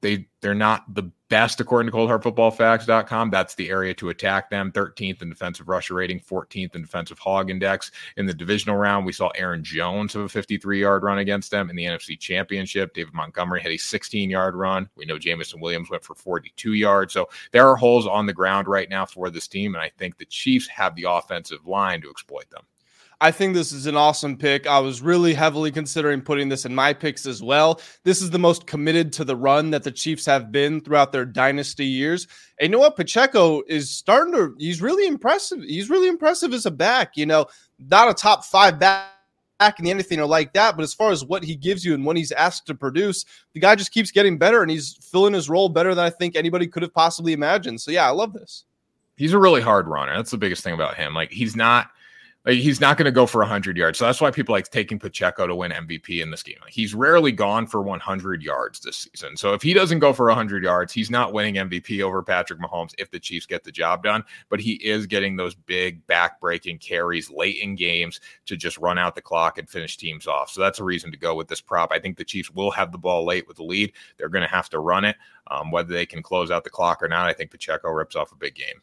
they 0.00 0.26
they're 0.40 0.54
not 0.54 0.94
the 0.94 1.10
best 1.28 1.60
according 1.60 1.90
to 1.90 1.96
coldhardfootballfacts.com. 1.96 3.30
That's 3.30 3.54
the 3.54 3.68
area 3.68 3.92
to 3.94 4.10
attack 4.10 4.48
them. 4.48 4.70
13th 4.70 5.22
in 5.22 5.28
defensive 5.28 5.68
rusher 5.68 5.94
rating, 5.94 6.20
14th 6.20 6.74
in 6.74 6.82
defensive 6.82 7.18
hog 7.18 7.50
index. 7.50 7.90
In 8.16 8.26
the 8.26 8.34
divisional 8.34 8.76
round, 8.76 9.04
we 9.04 9.12
saw 9.12 9.28
Aaron 9.30 9.64
Jones 9.64 10.12
have 10.12 10.22
a 10.22 10.28
53 10.28 10.80
yard 10.80 11.02
run 11.02 11.18
against 11.18 11.50
them. 11.50 11.68
In 11.70 11.76
the 11.76 11.84
NFC 11.84 12.18
Championship, 12.18 12.94
David 12.94 13.14
Montgomery 13.14 13.60
had 13.60 13.72
a 13.72 13.76
16 13.76 14.30
yard 14.30 14.54
run. 14.54 14.88
We 14.96 15.04
know 15.04 15.18
Jameson 15.18 15.60
Williams 15.60 15.90
went 15.90 16.04
for 16.04 16.14
42 16.14 16.74
yards. 16.74 17.12
So 17.12 17.28
there 17.52 17.68
are 17.68 17.76
holes 17.76 18.06
on 18.06 18.26
the 18.26 18.32
ground 18.32 18.68
right 18.68 18.88
now 18.88 19.06
for 19.06 19.30
this 19.30 19.48
team. 19.48 19.74
And 19.74 19.82
I 19.82 19.90
think 19.98 20.18
the 20.18 20.26
Chiefs 20.26 20.68
have 20.68 20.94
the 20.94 21.06
offensive 21.08 21.66
line 21.66 22.00
to 22.02 22.10
exploit 22.10 22.48
them. 22.50 22.62
I 23.20 23.30
think 23.30 23.54
this 23.54 23.72
is 23.72 23.86
an 23.86 23.96
awesome 23.96 24.36
pick. 24.36 24.66
I 24.66 24.78
was 24.78 25.00
really 25.00 25.32
heavily 25.32 25.72
considering 25.72 26.20
putting 26.20 26.50
this 26.50 26.66
in 26.66 26.74
my 26.74 26.92
picks 26.92 27.24
as 27.24 27.42
well. 27.42 27.80
This 28.04 28.20
is 28.20 28.28
the 28.30 28.38
most 28.38 28.66
committed 28.66 29.10
to 29.14 29.24
the 29.24 29.36
run 29.36 29.70
that 29.70 29.84
the 29.84 29.90
Chiefs 29.90 30.26
have 30.26 30.52
been 30.52 30.82
throughout 30.82 31.12
their 31.12 31.24
dynasty 31.24 31.86
years. 31.86 32.26
And 32.60 32.66
you 32.66 32.72
know 32.72 32.80
what? 32.80 32.96
Pacheco 32.96 33.62
is 33.68 33.88
starting 33.88 34.34
to, 34.34 34.54
he's 34.58 34.82
really 34.82 35.06
impressive. 35.06 35.62
He's 35.62 35.88
really 35.88 36.08
impressive 36.08 36.52
as 36.52 36.66
a 36.66 36.70
back. 36.70 37.16
You 37.16 37.24
know, 37.24 37.46
not 37.78 38.10
a 38.10 38.14
top 38.14 38.44
five 38.44 38.78
back 38.78 39.12
back 39.58 39.80
in 39.80 39.86
anything 39.86 40.20
or 40.20 40.26
like 40.26 40.52
that. 40.52 40.76
But 40.76 40.82
as 40.82 40.94
far 40.94 41.10
as 41.10 41.24
what 41.24 41.42
he 41.42 41.56
gives 41.56 41.84
you 41.84 41.94
and 41.94 42.04
when 42.04 42.16
he's 42.16 42.32
asked 42.32 42.66
to 42.66 42.74
produce, 42.74 43.24
the 43.54 43.60
guy 43.60 43.74
just 43.74 43.92
keeps 43.92 44.10
getting 44.10 44.38
better 44.38 44.62
and 44.62 44.70
he's 44.70 44.98
filling 45.10 45.34
his 45.34 45.48
role 45.48 45.68
better 45.68 45.94
than 45.94 46.04
I 46.04 46.10
think 46.10 46.36
anybody 46.36 46.66
could 46.66 46.82
have 46.82 46.92
possibly 46.92 47.32
imagined. 47.32 47.80
So 47.80 47.90
yeah, 47.90 48.06
I 48.06 48.10
love 48.10 48.32
this. 48.32 48.64
He's 49.16 49.32
a 49.32 49.38
really 49.38 49.62
hard 49.62 49.88
runner. 49.88 50.14
That's 50.14 50.30
the 50.30 50.36
biggest 50.36 50.62
thing 50.62 50.74
about 50.74 50.96
him. 50.96 51.14
Like 51.14 51.30
he's 51.30 51.56
not 51.56 51.88
like 52.46 52.58
he's 52.58 52.80
not 52.80 52.96
going 52.96 53.06
to 53.06 53.12
go 53.12 53.26
for 53.26 53.40
100 53.40 53.76
yards. 53.76 53.98
So 53.98 54.06
that's 54.06 54.20
why 54.20 54.30
people 54.30 54.52
like 54.52 54.70
taking 54.70 55.00
Pacheco 55.00 55.48
to 55.48 55.54
win 55.54 55.72
MVP 55.72 56.22
in 56.22 56.30
this 56.30 56.44
game. 56.44 56.58
Like 56.62 56.72
he's 56.72 56.94
rarely 56.94 57.32
gone 57.32 57.66
for 57.66 57.82
100 57.82 58.42
yards 58.42 58.80
this 58.80 58.96
season. 58.96 59.36
So 59.36 59.52
if 59.52 59.62
he 59.62 59.74
doesn't 59.74 59.98
go 59.98 60.12
for 60.12 60.26
100 60.26 60.62
yards, 60.62 60.92
he's 60.92 61.10
not 61.10 61.32
winning 61.32 61.56
MVP 61.56 62.02
over 62.02 62.22
Patrick 62.22 62.60
Mahomes 62.60 62.94
if 62.98 63.10
the 63.10 63.18
Chiefs 63.18 63.46
get 63.46 63.64
the 63.64 63.72
job 63.72 64.04
done. 64.04 64.22
But 64.48 64.60
he 64.60 64.74
is 64.74 65.06
getting 65.06 65.34
those 65.34 65.56
big 65.56 66.06
back-breaking 66.06 66.78
carries 66.78 67.30
late 67.30 67.58
in 67.60 67.74
games 67.74 68.20
to 68.46 68.56
just 68.56 68.78
run 68.78 68.96
out 68.96 69.16
the 69.16 69.22
clock 69.22 69.58
and 69.58 69.68
finish 69.68 69.96
teams 69.96 70.28
off. 70.28 70.50
So 70.50 70.60
that's 70.60 70.78
a 70.78 70.84
reason 70.84 71.10
to 71.10 71.18
go 71.18 71.34
with 71.34 71.48
this 71.48 71.60
prop. 71.60 71.90
I 71.90 71.98
think 71.98 72.16
the 72.16 72.24
Chiefs 72.24 72.52
will 72.52 72.70
have 72.70 72.92
the 72.92 72.98
ball 72.98 73.24
late 73.24 73.48
with 73.48 73.56
the 73.56 73.64
lead. 73.64 73.92
They're 74.16 74.28
going 74.28 74.46
to 74.46 74.54
have 74.54 74.70
to 74.70 74.78
run 74.78 75.04
it. 75.04 75.16
Um, 75.48 75.72
whether 75.72 75.92
they 75.92 76.06
can 76.06 76.22
close 76.22 76.50
out 76.52 76.62
the 76.62 76.70
clock 76.70 77.02
or 77.02 77.08
not, 77.08 77.28
I 77.28 77.32
think 77.32 77.50
Pacheco 77.50 77.90
rips 77.90 78.16
off 78.16 78.32
a 78.32 78.36
big 78.36 78.54
game. 78.54 78.80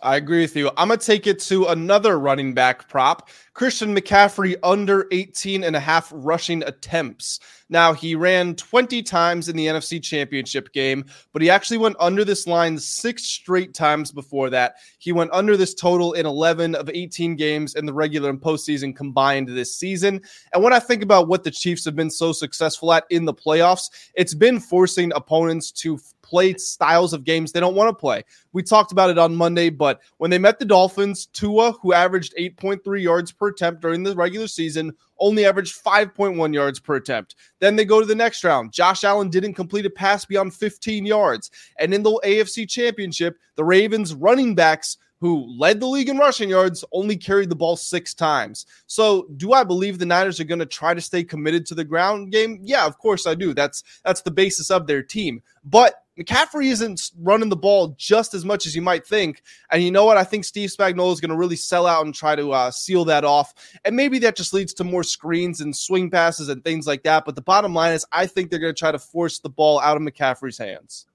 I 0.00 0.14
agree 0.16 0.42
with 0.42 0.54
you. 0.54 0.70
I'm 0.76 0.88
going 0.88 1.00
to 1.00 1.04
take 1.06 1.26
it 1.26 1.40
to 1.40 1.66
another 1.66 2.20
running 2.20 2.54
back 2.54 2.88
prop. 2.88 3.30
Christian 3.54 3.96
McCaffrey 3.96 4.54
under 4.62 5.08
18 5.10 5.64
and 5.64 5.74
a 5.74 5.80
half 5.80 6.12
rushing 6.14 6.62
attempts. 6.62 7.40
Now, 7.68 7.92
he 7.92 8.14
ran 8.14 8.54
20 8.54 9.02
times 9.02 9.48
in 9.48 9.56
the 9.56 9.66
NFC 9.66 10.00
Championship 10.00 10.72
game, 10.72 11.04
but 11.32 11.42
he 11.42 11.50
actually 11.50 11.78
went 11.78 11.96
under 11.98 12.24
this 12.24 12.46
line 12.46 12.78
six 12.78 13.24
straight 13.24 13.74
times 13.74 14.12
before 14.12 14.50
that. 14.50 14.76
He 14.98 15.10
went 15.10 15.32
under 15.32 15.56
this 15.56 15.74
total 15.74 16.12
in 16.12 16.26
11 16.26 16.76
of 16.76 16.88
18 16.88 17.34
games 17.34 17.74
in 17.74 17.84
the 17.84 17.92
regular 17.92 18.30
and 18.30 18.40
postseason 18.40 18.94
combined 18.94 19.48
this 19.48 19.74
season. 19.74 20.22
And 20.54 20.62
when 20.62 20.72
I 20.72 20.78
think 20.78 21.02
about 21.02 21.26
what 21.26 21.42
the 21.42 21.50
Chiefs 21.50 21.84
have 21.84 21.96
been 21.96 22.10
so 22.10 22.32
successful 22.32 22.92
at 22.92 23.04
in 23.10 23.24
the 23.24 23.34
playoffs, 23.34 23.90
it's 24.14 24.34
been 24.34 24.60
forcing 24.60 25.12
opponents 25.14 25.72
to 25.72 25.98
play 26.28 26.52
styles 26.54 27.12
of 27.12 27.24
games 27.24 27.52
they 27.52 27.60
don't 27.60 27.74
want 27.74 27.88
to 27.88 27.98
play. 27.98 28.22
We 28.52 28.62
talked 28.62 28.92
about 28.92 29.10
it 29.10 29.18
on 29.18 29.34
Monday, 29.34 29.70
but 29.70 30.00
when 30.18 30.30
they 30.30 30.38
met 30.38 30.58
the 30.58 30.64
Dolphins, 30.64 31.26
Tua, 31.26 31.72
who 31.72 31.92
averaged 31.94 32.34
8.3 32.38 33.02
yards 33.02 33.32
per 33.32 33.48
attempt 33.48 33.80
during 33.80 34.02
the 34.02 34.14
regular 34.14 34.46
season, 34.46 34.92
only 35.18 35.46
averaged 35.46 35.82
5.1 35.82 36.52
yards 36.52 36.78
per 36.78 36.96
attempt. 36.96 37.36
Then 37.60 37.76
they 37.76 37.84
go 37.84 38.00
to 38.00 38.06
the 38.06 38.14
next 38.14 38.44
round. 38.44 38.72
Josh 38.72 39.04
Allen 39.04 39.30
didn't 39.30 39.54
complete 39.54 39.86
a 39.86 39.90
pass 39.90 40.24
beyond 40.24 40.54
15 40.54 41.06
yards. 41.06 41.50
And 41.78 41.94
in 41.94 42.02
the 42.02 42.20
AFC 42.24 42.68
Championship, 42.68 43.38
the 43.56 43.64
Ravens 43.64 44.14
running 44.14 44.54
backs 44.54 44.98
who 45.20 45.46
led 45.58 45.80
the 45.80 45.86
league 45.86 46.08
in 46.08 46.18
rushing 46.18 46.48
yards, 46.48 46.84
only 46.92 47.16
carried 47.16 47.50
the 47.50 47.56
ball 47.56 47.76
six 47.76 48.14
times. 48.14 48.66
So, 48.86 49.26
do 49.36 49.52
I 49.52 49.64
believe 49.64 49.98
the 49.98 50.06
Niners 50.06 50.38
are 50.40 50.44
going 50.44 50.58
to 50.60 50.66
try 50.66 50.94
to 50.94 51.00
stay 51.00 51.24
committed 51.24 51.66
to 51.66 51.74
the 51.74 51.84
ground 51.84 52.32
game? 52.32 52.60
Yeah, 52.62 52.86
of 52.86 52.98
course 52.98 53.26
I 53.26 53.34
do. 53.34 53.52
That's 53.52 53.82
that's 54.04 54.22
the 54.22 54.30
basis 54.30 54.70
of 54.70 54.86
their 54.86 55.02
team. 55.02 55.42
But 55.64 55.94
McCaffrey 56.18 56.66
isn't 56.66 57.12
running 57.18 57.48
the 57.48 57.56
ball 57.56 57.94
just 57.96 58.34
as 58.34 58.44
much 58.44 58.66
as 58.66 58.74
you 58.74 58.82
might 58.82 59.06
think. 59.06 59.42
And 59.70 59.82
you 59.82 59.90
know 59.90 60.04
what? 60.04 60.16
I 60.16 60.24
think 60.24 60.44
Steve 60.44 60.70
Spagnuolo 60.70 61.12
is 61.12 61.20
going 61.20 61.30
to 61.30 61.36
really 61.36 61.56
sell 61.56 61.86
out 61.86 62.04
and 62.04 62.14
try 62.14 62.34
to 62.34 62.52
uh, 62.52 62.70
seal 62.70 63.04
that 63.04 63.24
off. 63.24 63.54
And 63.84 63.94
maybe 63.94 64.18
that 64.20 64.36
just 64.36 64.52
leads 64.52 64.74
to 64.74 64.84
more 64.84 65.04
screens 65.04 65.60
and 65.60 65.74
swing 65.76 66.10
passes 66.10 66.48
and 66.48 66.64
things 66.64 66.86
like 66.86 67.04
that. 67.04 67.24
But 67.24 67.36
the 67.36 67.42
bottom 67.42 67.72
line 67.72 67.92
is, 67.92 68.04
I 68.10 68.26
think 68.26 68.50
they're 68.50 68.58
going 68.58 68.74
to 68.74 68.78
try 68.78 68.90
to 68.90 68.98
force 68.98 69.38
the 69.38 69.48
ball 69.48 69.80
out 69.80 69.96
of 69.96 70.02
McCaffrey's 70.02 70.58
hands. 70.58 71.06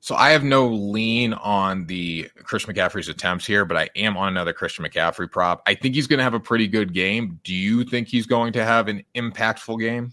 So 0.00 0.16
I 0.16 0.30
have 0.30 0.42
no 0.42 0.66
lean 0.66 1.32
on 1.34 1.86
the 1.86 2.28
Christian 2.42 2.74
McCaffrey's 2.74 3.08
attempts 3.08 3.46
here, 3.46 3.64
but 3.64 3.76
I 3.76 3.88
am 3.94 4.16
on 4.16 4.26
another 4.26 4.52
Christian 4.52 4.84
McCaffrey 4.84 5.30
prop. 5.30 5.62
I 5.64 5.76
think 5.76 5.94
he's 5.94 6.08
going 6.08 6.18
to 6.18 6.24
have 6.24 6.34
a 6.34 6.40
pretty 6.40 6.66
good 6.66 6.92
game. 6.92 7.38
Do 7.44 7.54
you 7.54 7.84
think 7.84 8.08
he's 8.08 8.26
going 8.26 8.52
to 8.54 8.64
have 8.64 8.88
an 8.88 9.04
impactful 9.14 9.78
game? 9.78 10.12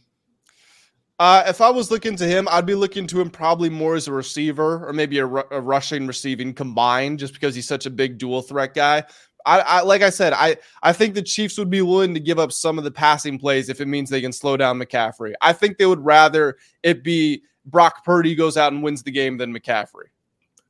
Uh, 1.20 1.44
if 1.48 1.60
I 1.60 1.70
was 1.70 1.92
looking 1.92 2.16
to 2.16 2.26
him, 2.26 2.48
I'd 2.50 2.66
be 2.66 2.76
looking 2.76 3.06
to 3.08 3.20
him 3.20 3.30
probably 3.30 3.70
more 3.70 3.96
as 3.96 4.08
a 4.08 4.14
receiver 4.14 4.88
or 4.88 4.94
maybe 4.94 5.20
a, 5.20 5.26
a 5.26 5.60
rushing 5.60 6.08
receiving 6.08 6.54
combined, 6.54 7.20
just 7.20 7.34
because 7.34 7.54
he's 7.54 7.68
such 7.68 7.86
a 7.86 7.90
big 7.90 8.18
dual 8.18 8.42
threat 8.42 8.74
guy. 8.74 9.04
I, 9.46 9.60
I, 9.60 9.82
like 9.82 10.02
I 10.02 10.10
said, 10.10 10.34
I 10.34 10.58
I 10.82 10.94
think 10.94 11.16
the 11.16 11.22
Chiefs 11.22 11.58
would 11.58 11.70
be 11.70 11.82
willing 11.82 12.14
to 12.14 12.20
give 12.20 12.40
up 12.40 12.52
some 12.52 12.78
of 12.78 12.84
the 12.86 12.92
passing 12.92 13.38
plays 13.38 13.68
if 13.70 13.82
it 13.82 13.88
means 13.88 14.10
they 14.10 14.22
can 14.22 14.32
slow 14.32 14.56
down 14.56 14.80
McCaffrey. 14.80 15.34
I 15.42 15.54
think 15.54 15.78
they 15.78 15.86
would 15.86 16.04
rather 16.04 16.58
it 16.84 17.04
be 17.04 17.44
Brock 17.66 18.06
Purdy 18.06 18.34
goes 18.34 18.58
out 18.58 18.72
and 18.72 18.82
wins 18.82 19.04
the 19.04 19.12
game 19.12 19.38
than 19.38 19.54
McCaffrey. 19.54 20.08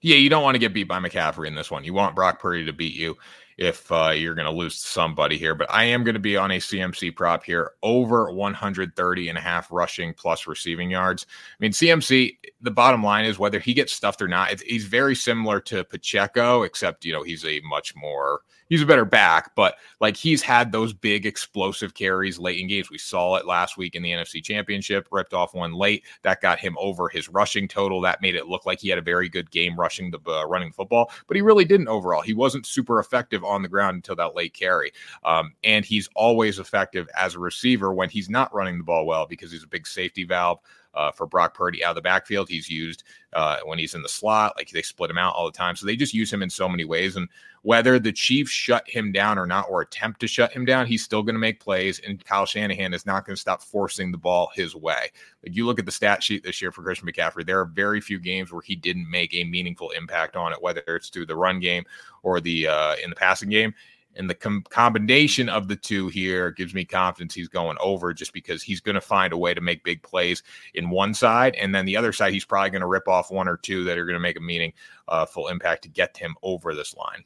Yeah, 0.01 0.15
you 0.15 0.29
don't 0.29 0.43
want 0.43 0.55
to 0.55 0.59
get 0.59 0.73
beat 0.73 0.87
by 0.87 0.99
McCaffrey 0.99 1.47
in 1.47 1.55
this 1.55 1.69
one. 1.69 1.83
You 1.83 1.93
want 1.93 2.15
Brock 2.15 2.39
Purdy 2.39 2.65
to 2.65 2.73
beat 2.73 2.95
you 2.95 3.17
if 3.59 3.91
uh, 3.91 4.11
you're 4.15 4.35
going 4.35 4.45
to 4.45 4.51
lose 4.51 4.75
somebody 4.75 5.37
here. 5.37 5.53
But 5.53 5.69
I 5.69 5.83
am 5.83 6.05
going 6.05 6.13
to 6.13 6.19
be 6.19 6.37
on 6.37 6.51
a 6.51 6.59
CMC 6.59 7.13
prop 7.13 7.43
here 7.43 7.71
over 7.83 8.31
130 8.31 9.29
and 9.29 9.37
a 9.37 9.41
half 9.41 9.69
rushing 9.69 10.13
plus 10.13 10.47
receiving 10.47 10.89
yards. 10.89 11.25
I 11.29 11.55
mean, 11.59 11.71
CMC, 11.71 12.37
the 12.61 12.71
bottom 12.71 13.03
line 13.03 13.25
is 13.25 13.39
whether 13.39 13.59
he 13.59 13.73
gets 13.73 13.93
stuffed 13.93 14.21
or 14.21 14.27
not, 14.27 14.61
he's 14.61 14.85
very 14.85 15.15
similar 15.15 15.59
to 15.61 15.83
Pacheco, 15.83 16.63
except, 16.63 17.05
you 17.05 17.13
know, 17.13 17.23
he's 17.23 17.45
a 17.45 17.61
much 17.61 17.95
more 17.95 18.41
he's 18.69 18.81
a 18.83 18.85
better 18.85 19.05
back, 19.05 19.53
but 19.55 19.75
like 19.99 20.15
he's 20.15 20.41
had 20.41 20.71
those 20.71 20.93
big 20.93 21.25
explosive 21.25 21.93
carries 21.93 22.39
late 22.39 22.59
in 22.59 22.67
games. 22.67 22.89
We 22.89 22.97
saw 22.97 23.35
it 23.35 23.45
last 23.45 23.77
week 23.77 23.95
in 23.95 24.03
the 24.03 24.11
NFC 24.11 24.43
Championship, 24.43 25.07
ripped 25.11 25.33
off 25.33 25.53
one 25.53 25.73
late 25.73 26.05
that 26.21 26.41
got 26.41 26.59
him 26.59 26.77
over 26.79 27.09
his 27.09 27.27
rushing 27.27 27.67
total. 27.67 27.99
That 28.01 28.21
made 28.21 28.35
it 28.35 28.47
look 28.47 28.65
like 28.65 28.79
he 28.79 28.89
had 28.89 28.99
a 28.99 29.03
very 29.03 29.27
good 29.27 29.51
game 29.51 29.77
rushing 29.77 30.11
the 30.11 30.19
uh, 30.27 30.45
running 30.45 30.71
football, 30.71 31.11
but 31.27 31.35
he 31.35 31.41
really 31.41 31.65
didn't 31.65 31.87
overall. 31.87 32.21
He 32.21 32.33
wasn't 32.33 32.65
super 32.65 32.99
effective 32.99 33.43
on 33.43 33.61
the 33.61 33.69
ground 33.69 33.95
until 33.95 34.15
that 34.15 34.35
late 34.35 34.53
carry, 34.53 34.91
um, 35.23 35.53
and 35.63 35.83
he's 35.83 36.07
always 36.15 36.59
effective 36.59 37.09
as 37.17 37.35
a 37.35 37.39
receiver 37.39 37.93
when 37.93 38.09
he's 38.09 38.29
not 38.29 38.53
running 38.53 38.77
the 38.77 38.83
ball 38.83 39.05
well 39.05 39.25
because 39.25 39.51
he's 39.51 39.63
a 39.63 39.67
big 39.67 39.87
safety 39.87 40.23
valve. 40.23 40.59
Uh, 40.93 41.11
for 41.11 41.27
Brock 41.27 41.53
Purdy 41.53 41.83
out 41.83 41.91
of 41.91 41.95
the 41.95 42.01
backfield. 42.01 42.49
He's 42.49 42.69
used 42.69 43.03
uh, 43.33 43.57
when 43.63 43.79
he's 43.79 43.93
in 43.93 44.01
the 44.01 44.09
slot, 44.09 44.53
like 44.57 44.69
they 44.69 44.81
split 44.81 45.11
him 45.11 45.17
out 45.17 45.35
all 45.35 45.45
the 45.45 45.57
time. 45.57 45.75
So 45.75 45.85
they 45.85 45.95
just 45.95 46.13
use 46.13 46.31
him 46.31 46.41
in 46.41 46.49
so 46.49 46.67
many 46.67 46.85
ways. 46.85 47.15
And 47.15 47.29
whether 47.61 47.99
the 47.99 48.11
Chiefs 48.11 48.51
shut 48.51 48.89
him 48.89 49.11
down 49.11 49.37
or 49.37 49.45
not, 49.45 49.67
or 49.69 49.81
attempt 49.81 50.19
to 50.21 50.27
shut 50.27 50.51
him 50.51 50.65
down, 50.65 50.87
he's 50.87 51.03
still 51.03 51.23
going 51.23 51.35
to 51.35 51.39
make 51.39 51.59
plays. 51.59 51.99
And 51.99 52.23
Kyle 52.23 52.45
Shanahan 52.45 52.93
is 52.93 53.05
not 53.05 53.25
going 53.25 53.35
to 53.35 53.39
stop 53.41 53.61
forcing 53.61 54.11
the 54.11 54.17
ball 54.17 54.51
his 54.55 54.75
way. 54.75 55.11
Like 55.43 55.55
you 55.55 55.65
look 55.65 55.79
at 55.79 55.85
the 55.85 55.91
stat 55.91 56.23
sheet 56.23 56.43
this 56.43 56.61
year 56.61 56.71
for 56.71 56.83
Christian 56.83 57.07
McCaffrey, 57.07 57.45
there 57.45 57.59
are 57.59 57.65
very 57.65 58.01
few 58.01 58.19
games 58.19 58.51
where 58.51 58.61
he 58.61 58.75
didn't 58.75 59.09
make 59.09 59.33
a 59.33 59.43
meaningful 59.43 59.91
impact 59.91 60.35
on 60.35 60.53
it, 60.53 60.61
whether 60.61 60.81
it's 60.87 61.09
through 61.09 61.25
the 61.27 61.35
run 61.35 61.59
game 61.59 61.83
or 62.23 62.39
the 62.39 62.67
uh, 62.67 62.95
in 63.03 63.09
the 63.09 63.15
passing 63.15 63.49
game. 63.49 63.73
And 64.15 64.29
the 64.29 64.35
com- 64.35 64.63
combination 64.69 65.49
of 65.49 65.67
the 65.67 65.75
two 65.75 66.07
here 66.07 66.51
gives 66.51 66.73
me 66.73 66.83
confidence 66.83 67.33
he's 67.33 67.47
going 67.47 67.77
over 67.79 68.13
just 68.13 68.33
because 68.33 68.63
he's 68.63 68.81
going 68.81 68.95
to 68.95 69.01
find 69.01 69.33
a 69.33 69.37
way 69.37 69.53
to 69.53 69.61
make 69.61 69.83
big 69.83 70.01
plays 70.03 70.43
in 70.73 70.89
one 70.89 71.13
side. 71.13 71.55
And 71.55 71.73
then 71.73 71.85
the 71.85 71.95
other 71.95 72.11
side, 72.11 72.33
he's 72.33 72.45
probably 72.45 72.71
going 72.71 72.81
to 72.81 72.87
rip 72.87 73.07
off 73.07 73.31
one 73.31 73.47
or 73.47 73.57
two 73.57 73.83
that 73.85 73.97
are 73.97 74.05
going 74.05 74.15
to 74.15 74.19
make 74.19 74.37
a 74.37 74.41
meaningful 74.41 75.45
uh, 75.45 75.51
impact 75.51 75.83
to 75.83 75.89
get 75.89 76.17
him 76.17 76.35
over 76.43 76.73
this 76.73 76.95
line. 76.95 77.23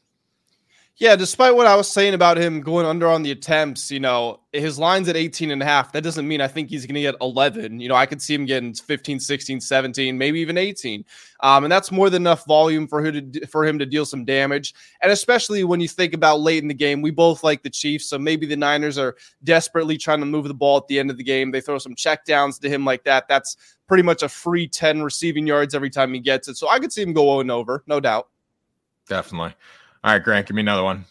Yeah, 0.97 1.15
despite 1.15 1.55
what 1.55 1.65
I 1.65 1.75
was 1.75 1.89
saying 1.89 2.13
about 2.13 2.37
him 2.37 2.61
going 2.61 2.85
under 2.85 3.07
on 3.07 3.23
the 3.23 3.31
attempts, 3.31 3.89
you 3.89 3.99
know, 3.99 4.41
his 4.51 4.77
line's 4.77 5.09
at 5.09 5.17
18 5.17 5.49
and 5.49 5.59
a 5.59 5.65
half. 5.65 5.91
That 5.91 6.03
doesn't 6.03 6.27
mean 6.27 6.39
I 6.39 6.47
think 6.47 6.69
he's 6.69 6.85
going 6.85 6.93
to 6.93 7.01
get 7.01 7.15
11. 7.19 7.79
You 7.79 7.89
know, 7.89 7.95
I 7.95 8.05
could 8.05 8.21
see 8.21 8.35
him 8.35 8.45
getting 8.45 8.75
15, 8.75 9.19
16, 9.19 9.59
17, 9.59 10.15
maybe 10.15 10.39
even 10.39 10.55
18. 10.55 11.03
Um, 11.39 11.63
and 11.63 11.71
that's 11.71 11.91
more 11.91 12.11
than 12.11 12.21
enough 12.21 12.45
volume 12.45 12.87
for 12.87 13.03
him 13.03 13.31
to 13.31 13.47
for 13.47 13.65
him 13.65 13.79
to 13.79 13.87
deal 13.87 14.05
some 14.05 14.23
damage. 14.23 14.75
And 15.01 15.11
especially 15.11 15.63
when 15.63 15.81
you 15.81 15.87
think 15.87 16.13
about 16.13 16.41
late 16.41 16.61
in 16.61 16.67
the 16.67 16.75
game, 16.75 17.01
we 17.01 17.09
both 17.09 17.43
like 17.43 17.63
the 17.63 17.71
Chiefs, 17.71 18.05
so 18.05 18.19
maybe 18.19 18.45
the 18.45 18.55
Niners 18.55 18.99
are 18.99 19.15
desperately 19.43 19.97
trying 19.97 20.19
to 20.19 20.27
move 20.27 20.47
the 20.47 20.53
ball 20.53 20.77
at 20.77 20.87
the 20.87 20.99
end 20.99 21.09
of 21.09 21.17
the 21.17 21.23
game. 21.23 21.49
They 21.49 21.61
throw 21.61 21.79
some 21.79 21.95
checkdowns 21.95 22.59
to 22.61 22.69
him 22.69 22.85
like 22.85 23.03
that. 23.05 23.27
That's 23.27 23.57
pretty 23.87 24.03
much 24.03 24.21
a 24.21 24.29
free 24.29 24.67
10 24.67 25.01
receiving 25.01 25.47
yards 25.47 25.73
every 25.73 25.89
time 25.89 26.13
he 26.13 26.19
gets 26.19 26.47
it. 26.47 26.55
So 26.55 26.69
I 26.69 26.77
could 26.77 26.93
see 26.93 27.01
him 27.01 27.13
go 27.13 27.41
0 27.41 27.51
over, 27.51 27.83
no 27.87 27.99
doubt. 27.99 28.29
Definitely. 29.09 29.55
All 30.03 30.11
right, 30.11 30.23
Grant, 30.23 30.47
give 30.47 30.55
me 30.55 30.61
another 30.61 30.83
one. 30.83 31.05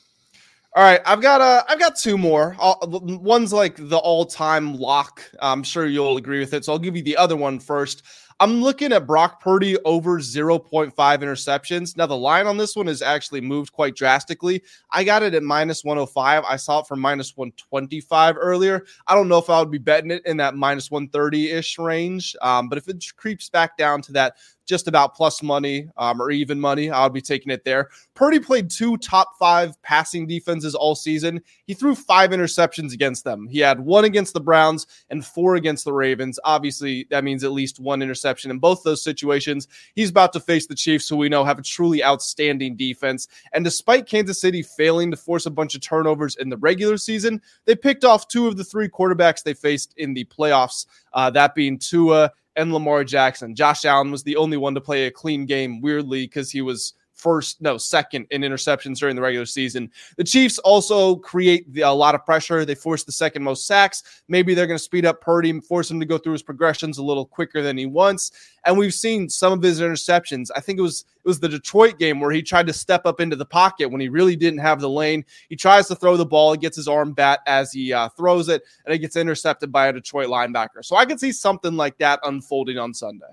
All 0.75 0.83
right, 0.83 1.01
I've 1.05 1.21
got 1.21 1.41
uh, 1.43 1.63
I've 1.69 1.79
got 1.79 1.97
two 1.97 2.17
more. 2.17 2.57
I'll, 2.59 2.79
one's 2.83 3.53
like 3.53 3.77
the 3.77 3.99
all-time 3.99 4.75
lock. 4.75 5.23
I'm 5.41 5.63
sure 5.63 5.87
you'll 5.87 6.17
agree 6.17 6.41
with 6.41 6.55
it. 6.55 6.65
So 6.65 6.73
I'll 6.73 6.79
give 6.79 6.97
you 6.97 7.03
the 7.03 7.17
other 7.17 7.37
one 7.37 7.59
first. 7.59 8.03
I'm 8.41 8.61
looking 8.61 8.93
at 8.93 9.07
Brock 9.07 9.41
Purdy 9.41 9.79
over 9.85 10.19
0.5 10.19 10.93
interceptions. 10.93 11.97
Now, 11.97 12.07
the 12.07 12.17
line 12.17 12.49
on 12.49 12.57
this 12.57 12.75
one 12.75 12.89
has 12.89 13.01
actually 13.01 13.41
moved 13.41 13.73
quite 13.73 13.95
drastically. 13.95 14.63
I 14.91 15.05
got 15.05 15.23
it 15.23 15.35
at 15.35 15.45
minus 15.45 15.85
105. 15.85 16.43
I 16.43 16.57
saw 16.57 16.81
it 16.81 16.89
for 16.89 16.97
minus 16.97 17.37
125 17.37 18.37
earlier. 18.37 18.85
I 19.07 19.15
don't 19.15 19.29
know 19.29 19.39
if 19.39 19.49
I 19.49 19.61
would 19.61 19.71
be 19.71 19.79
betting 19.79 20.11
it 20.11 20.27
in 20.27 20.39
that 20.39 20.57
minus 20.57 20.91
130 20.91 21.51
ish 21.51 21.79
range. 21.79 22.35
Um, 22.43 22.69
but 22.69 22.79
if 22.79 22.89
it 22.89 23.05
creeps 23.17 23.49
back 23.49 23.77
down 23.77 24.03
to 24.03 24.13
that 24.13 24.37
just 24.66 24.88
about 24.88 25.14
plus 25.14 25.42
money 25.42 25.88
um, 25.97 26.21
or 26.21 26.31
even 26.31 26.61
money. 26.61 26.90
I'll 26.90 27.11
be 27.11 27.21
taking 27.21 27.52
it 27.52 27.64
there. 27.64 27.88
Purdy 28.14 28.38
played 28.38 28.71
two 28.71 28.97
top 28.99 29.38
five 29.38 29.81
passing 29.83 30.26
defenses 30.26 30.75
all 30.75 30.95
season. 30.95 31.40
He 31.66 31.75
threw 31.75 31.95
five 31.95 32.31
interceptions 32.31 32.92
against 32.92 33.25
them. 33.25 33.47
He 33.49 33.59
had 33.59 33.81
one 33.81 34.04
against 34.04 34.35
the 34.35 34.40
Browns 34.40 34.87
and 35.11 35.25
four 35.25 35.57
against 35.57 35.85
the 35.85 35.92
Ravens. 35.92 36.38
Obviously, 36.45 37.07
that 37.11 37.25
means 37.25 37.45
at 37.45 37.52
least 37.52 37.81
one 37.81 38.02
interception 38.02 38.50
in 38.50 38.59
both 38.59 38.83
those 38.83 39.02
situations. 39.02 39.69
He's 39.95 40.11
about 40.11 40.33
to 40.35 40.40
face 40.40 40.66
the 40.66 40.75
Chiefs, 40.75 41.09
who 41.09 41.16
we 41.16 41.28
know 41.28 41.45
have 41.45 41.59
a 41.59 41.62
truly 41.62 42.04
outstanding 42.04 42.76
defense. 42.76 43.28
And 43.52 43.64
despite 43.64 44.07
Kansas 44.07 44.40
City 44.40 44.62
failing 44.62 45.11
to 45.11 45.16
force 45.16 45.47
a 45.47 45.50
bunch 45.50 45.75
of 45.75 45.81
turnovers 45.81 46.37
in 46.37 46.49
the 46.49 46.57
regular 46.57 46.97
season, 46.97 47.40
they 47.64 47.75
picked 47.75 48.04
off 48.04 48.28
two 48.28 48.47
of 48.47 48.57
the 48.57 48.64
three 48.64 48.88
quarterbacks 48.88 49.42
they 49.42 49.54
faced 49.54 49.95
in 49.97 50.14
the 50.14 50.25
playoffs, 50.25 50.87
uh, 51.14 51.31
that 51.31 51.54
being 51.54 51.78
Tua 51.78 52.33
and 52.57 52.73
Lamar 52.73 53.04
Jackson. 53.04 53.54
Josh 53.54 53.85
Allen 53.85 54.11
was 54.11 54.23
the 54.23 54.37
only 54.37 54.57
one 54.57 54.75
to 54.75 54.81
play 54.81 55.07
a 55.07 55.11
clean 55.11 55.47
game, 55.47 55.81
weirdly, 55.81 56.25
because 56.25 56.50
he 56.50 56.62
was 56.62 56.95
first, 57.23 57.61
no, 57.62 57.79
second 57.79 58.26
in 58.31 58.43
interceptions 58.43 58.99
during 58.99 59.14
the 59.14 59.23
regular 59.23 59.47
season. 59.47 59.91
The 60.17 60.25
Chiefs 60.25 60.59
also 60.59 61.17
create 61.17 61.73
the, 61.73 61.83
a 61.83 61.91
lot 61.91 62.14
of 62.14 62.25
pressure. 62.25 62.64
They 62.64 62.75
force 62.75 63.05
the 63.05 63.12
second 63.12 63.43
most 63.43 63.67
sacks. 63.67 64.23
Maybe 64.29 64.55
they're 64.55 64.67
going 64.67 64.79
to 64.79 64.83
speed 64.83 65.07
up 65.07 65.21
Purdy 65.21 65.52
force 65.61 65.91
him 65.91 66.00
to 66.00 66.07
go 66.07 66.19
through 66.19 66.33
his 66.33 66.43
progressions 66.43 66.99
a 66.99 67.02
little 67.02 67.25
quicker 67.25 67.62
than 67.62 67.76
he 67.76 67.87
wants. 67.87 68.33
And 68.64 68.76
we've 68.76 68.95
seen 68.95 69.29
some 69.29 69.52
of 69.52 69.62
his 69.62 69.81
interceptions. 69.81 70.50
I 70.57 70.61
think 70.61 70.79
it 70.79 70.83
was 70.83 71.05
it 71.25 71.29
was 71.29 71.38
the 71.38 71.49
Detroit 71.49 72.00
game 72.00 72.19
where 72.19 72.33
he 72.33 72.43
tried 72.43 72.67
to 72.67 72.73
step 72.73 73.07
up 73.07 73.21
into 73.21 73.37
the 73.37 73.47
pocket 73.47 73.88
when 73.91 74.00
he 74.00 74.09
really 74.09 74.35
didn't 74.35 74.59
have 74.59 74.81
the 74.81 74.91
lane. 74.91 75.25
He 75.49 75.55
tries 75.55 75.87
to 75.88 75.95
throw 75.95 76.17
the 76.17 76.26
ball, 76.26 76.52
he 76.52 76.59
gets 76.59 76.76
his 76.76 76.88
arm 76.88 77.12
bat 77.12 77.41
as 77.47 77.73
he 77.73 77.93
uh, 77.93 78.09
throws 78.09 78.49
it, 78.49 78.62
and 78.85 78.93
it 78.93 78.99
gets 78.99 79.14
intercepted 79.14 79.71
by 79.71 79.87
a 79.87 79.93
Detroit 79.93 80.29
linebacker. 80.29 80.85
So 80.85 80.97
I 80.97 81.07
could 81.07 81.21
see 81.21 81.31
something 81.31 81.76
like 81.76 81.97
that 81.99 82.19
unfolding 82.25 82.79
on 82.79 82.93
Sunday. 82.93 83.26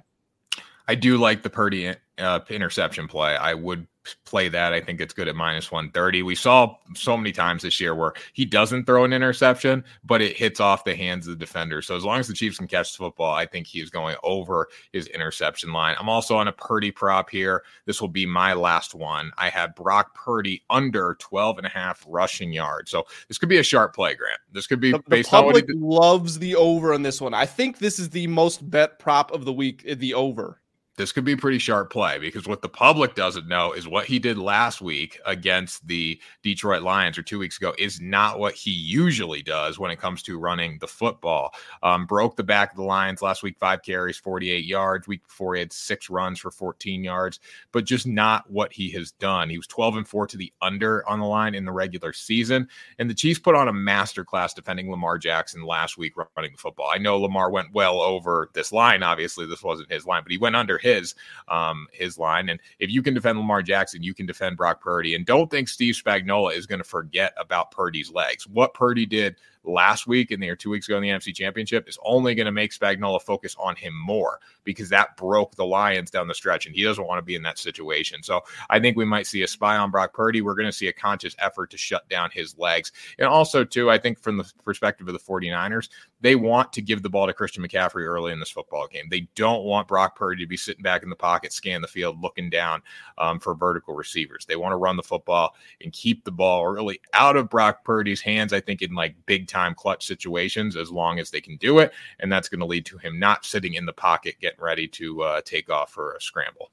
I 0.87 0.95
do 0.95 1.17
like 1.17 1.43
the 1.43 1.49
Purdy 1.49 1.95
uh, 2.19 2.39
interception 2.49 3.07
play. 3.07 3.35
I 3.35 3.53
would 3.53 3.87
play 4.25 4.49
that. 4.49 4.73
I 4.73 4.81
think 4.81 5.01
it's 5.01 5.13
good 5.13 5.27
at 5.27 5.35
minus 5.35 5.71
130. 5.71 6.23
We 6.23 6.35
saw 6.35 6.75
so 6.95 7.17
many 7.17 7.31
times 7.31 7.63
this 7.63 7.79
year 7.79 7.95
where 7.95 8.13
he 8.33 8.45
doesn't 8.45 8.85
throw 8.85 9.03
an 9.03 9.13
interception, 9.13 9.83
but 10.03 10.21
it 10.21 10.37
hits 10.37 10.59
off 10.59 10.83
the 10.83 10.95
hands 10.95 11.27
of 11.27 11.37
the 11.37 11.45
defender. 11.45 11.81
So 11.81 11.95
as 11.95 12.03
long 12.03 12.19
as 12.19 12.27
the 12.27 12.33
Chiefs 12.33 12.57
can 12.57 12.67
catch 12.67 12.93
the 12.93 12.97
football, 12.97 13.33
I 13.33 13.45
think 13.45 13.67
he's 13.67 13.89
going 13.89 14.15
over 14.23 14.67
his 14.93 15.07
interception 15.07 15.73
line. 15.73 15.95
I'm 15.99 16.09
also 16.09 16.37
on 16.37 16.47
a 16.47 16.53
Purdy 16.53 16.91
prop 16.91 17.29
here. 17.29 17.63
This 17.85 18.01
will 18.01 18.07
be 18.07 18.25
my 18.25 18.53
last 18.53 18.95
one. 18.95 19.31
I 19.37 19.49
have 19.49 19.75
Brock 19.75 20.15
Purdy 20.15 20.63
under 20.69 21.15
12 21.19 21.57
and 21.57 21.67
a 21.67 21.71
half 21.71 22.03
rushing 22.07 22.53
yards. 22.53 22.91
So 22.91 23.05
this 23.27 23.37
could 23.37 23.49
be 23.49 23.57
a 23.57 23.63
sharp 23.63 23.95
play, 23.95 24.15
Grant. 24.15 24.39
This 24.51 24.67
could 24.67 24.79
be 24.79 24.91
the, 24.91 24.99
based 25.07 25.31
the 25.31 25.37
on 25.37 25.45
what 25.45 25.55
he 25.55 25.63
loves 25.75 26.39
the 26.39 26.55
over 26.55 26.93
on 26.93 27.03
this 27.03 27.21
one. 27.21 27.33
I 27.33 27.45
think 27.45 27.79
this 27.79 27.99
is 27.99 28.09
the 28.09 28.27
most 28.27 28.69
bet 28.69 28.99
prop 28.99 29.31
of 29.31 29.45
the 29.45 29.53
week, 29.53 29.83
the 29.83 30.13
over 30.13 30.61
this 30.99 31.13
could 31.13 31.23
be 31.23 31.33
pretty 31.33 31.57
sharp 31.57 31.89
play 31.89 32.19
because 32.19 32.45
what 32.45 32.61
the 32.61 32.67
public 32.67 33.15
doesn't 33.15 33.47
know 33.47 33.71
is 33.71 33.87
what 33.87 34.05
he 34.05 34.19
did 34.19 34.37
last 34.37 34.81
week 34.81 35.17
against 35.25 35.87
the 35.87 36.19
Detroit 36.43 36.81
Lions 36.81 37.17
or 37.17 37.21
two 37.21 37.39
weeks 37.39 37.55
ago 37.55 37.73
is 37.79 38.01
not 38.01 38.37
what 38.37 38.53
he 38.53 38.71
usually 38.71 39.41
does 39.41 39.79
when 39.79 39.91
it 39.91 39.99
comes 39.99 40.21
to 40.23 40.37
running 40.37 40.77
the 40.79 40.89
football. 40.89 41.53
Um, 41.83 42.05
broke 42.05 42.35
the 42.35 42.43
back 42.43 42.71
of 42.71 42.75
the 42.75 42.83
Lions 42.83 43.21
last 43.21 43.43
week, 43.43 43.57
five 43.57 43.81
carries, 43.81 44.17
48 44.17 44.65
yards. 44.65 45.07
Week 45.07 45.23
before, 45.25 45.55
he 45.55 45.61
had 45.61 45.71
six 45.71 46.09
runs 46.09 46.37
for 46.37 46.51
14 46.51 47.01
yards, 47.01 47.39
but 47.71 47.85
just 47.85 48.05
not 48.05 48.51
what 48.51 48.73
he 48.73 48.89
has 48.89 49.13
done. 49.13 49.49
He 49.49 49.55
was 49.55 49.67
12 49.67 49.95
and 49.95 50.07
4 50.07 50.27
to 50.27 50.37
the 50.37 50.51
under 50.61 51.07
on 51.07 51.21
the 51.21 51.25
line 51.25 51.55
in 51.55 51.63
the 51.63 51.71
regular 51.71 52.11
season. 52.11 52.67
And 52.97 53.09
the 53.09 53.15
Chiefs 53.15 53.39
put 53.39 53.55
on 53.55 53.69
a 53.69 53.73
masterclass 53.73 54.53
defending 54.53 54.91
Lamar 54.91 55.17
Jackson 55.17 55.63
last 55.63 55.97
week 55.97 56.17
running 56.17 56.51
the 56.51 56.57
football. 56.57 56.91
I 56.93 56.97
know 56.97 57.17
Lamar 57.17 57.49
went 57.49 57.71
well 57.71 58.01
over 58.01 58.49
this 58.53 58.73
line. 58.73 59.01
Obviously, 59.01 59.45
this 59.45 59.63
wasn't 59.63 59.89
his 59.89 60.05
line, 60.05 60.23
but 60.23 60.33
he 60.33 60.37
went 60.37 60.57
under 60.57 60.77
his 60.77 60.88
his 60.95 61.15
um, 61.47 61.87
his 61.91 62.17
line. 62.17 62.49
And 62.49 62.59
if 62.79 62.89
you 62.89 63.01
can 63.01 63.13
defend 63.13 63.37
Lamar 63.37 63.61
Jackson, 63.61 64.03
you 64.03 64.13
can 64.13 64.25
defend 64.25 64.57
Brock 64.57 64.81
Purdy. 64.81 65.15
And 65.15 65.25
don't 65.25 65.49
think 65.49 65.67
Steve 65.67 65.95
Spagnuolo 65.95 66.55
is 66.55 66.65
going 66.65 66.79
to 66.79 66.87
forget 66.87 67.33
about 67.37 67.71
Purdy's 67.71 68.11
legs. 68.11 68.47
What 68.47 68.73
Purdy 68.73 69.05
did 69.05 69.35
last 69.63 70.07
week 70.07 70.31
and 70.31 70.41
there 70.41 70.55
two 70.55 70.69
weeks 70.69 70.87
ago 70.87 70.97
in 70.97 71.03
the 71.03 71.09
NFC 71.09 71.33
Championship 71.33 71.87
is 71.87 71.97
only 72.03 72.35
going 72.35 72.45
to 72.45 72.51
make 72.51 72.71
Spagnuolo 72.71 73.21
focus 73.21 73.55
on 73.59 73.75
him 73.75 73.93
more 73.95 74.39
because 74.63 74.89
that 74.89 75.17
broke 75.17 75.55
the 75.55 75.65
Lions 75.65 76.11
down 76.11 76.27
the 76.27 76.33
stretch, 76.33 76.65
and 76.65 76.75
he 76.75 76.83
doesn't 76.83 77.05
want 77.05 77.17
to 77.17 77.25
be 77.25 77.35
in 77.35 77.41
that 77.43 77.57
situation. 77.57 78.23
So 78.23 78.41
I 78.69 78.79
think 78.79 78.97
we 78.97 79.05
might 79.05 79.27
see 79.27 79.43
a 79.43 79.47
spy 79.47 79.77
on 79.77 79.91
Brock 79.91 80.13
Purdy. 80.13 80.41
We're 80.41 80.55
going 80.55 80.67
to 80.67 80.71
see 80.71 80.87
a 80.87 80.93
conscious 80.93 81.35
effort 81.39 81.71
to 81.71 81.77
shut 81.77 82.07
down 82.09 82.29
his 82.31 82.57
legs. 82.57 82.91
And 83.17 83.27
also, 83.27 83.63
too, 83.63 83.89
I 83.89 83.97
think 83.97 84.19
from 84.19 84.37
the 84.37 84.51
perspective 84.63 85.07
of 85.07 85.13
the 85.13 85.19
49ers, 85.19 85.89
they 86.21 86.35
want 86.35 86.73
to 86.73 86.81
give 86.81 87.01
the 87.01 87.09
ball 87.09 87.27
to 87.27 87.33
Christian 87.33 87.63
McCaffrey 87.63 88.05
early 88.05 88.31
in 88.31 88.39
this 88.39 88.49
football 88.49 88.87
game. 88.87 89.07
They 89.09 89.27
don't 89.35 89.63
want 89.63 89.87
Brock 89.87 90.15
Purdy 90.15 90.43
to 90.43 90.47
be 90.47 90.57
sitting 90.57 90.83
back 90.83 91.03
in 91.03 91.09
the 91.09 91.15
pocket, 91.15 91.53
scan 91.53 91.81
the 91.81 91.87
field, 91.87 92.21
looking 92.21 92.49
down 92.49 92.81
um, 93.17 93.39
for 93.39 93.55
vertical 93.55 93.95
receivers. 93.95 94.45
They 94.45 94.55
want 94.55 94.73
to 94.73 94.77
run 94.77 94.97
the 94.97 95.03
football 95.03 95.55
and 95.81 95.91
keep 95.93 96.23
the 96.23 96.31
ball 96.31 96.67
really 96.67 96.99
out 97.13 97.37
of 97.37 97.49
Brock 97.49 97.83
Purdy's 97.83 98.21
hands, 98.21 98.53
I 98.53 98.59
think, 98.59 98.81
in 98.81 98.93
like 98.93 99.15
big 99.25 99.47
time 99.49 99.75
clutch 99.75 100.05
situations 100.05 100.77
as 100.77 100.91
long 100.91 101.19
as 101.19 101.29
they 101.29 101.41
can 101.41 101.57
do 101.57 101.79
it. 101.79 101.91
And 102.19 102.31
that's 102.31 102.47
going 102.47 102.59
to 102.59 102.65
lead 102.65 102.85
to 102.85 102.97
him 102.97 103.19
not 103.19 103.45
sitting 103.45 103.73
in 103.73 103.85
the 103.85 103.93
pocket 103.93 104.35
getting 104.39 104.61
ready 104.61 104.87
to 104.87 105.21
uh, 105.23 105.41
take 105.43 105.69
off 105.69 105.91
for 105.91 106.13
a 106.13 106.21
scramble. 106.21 106.71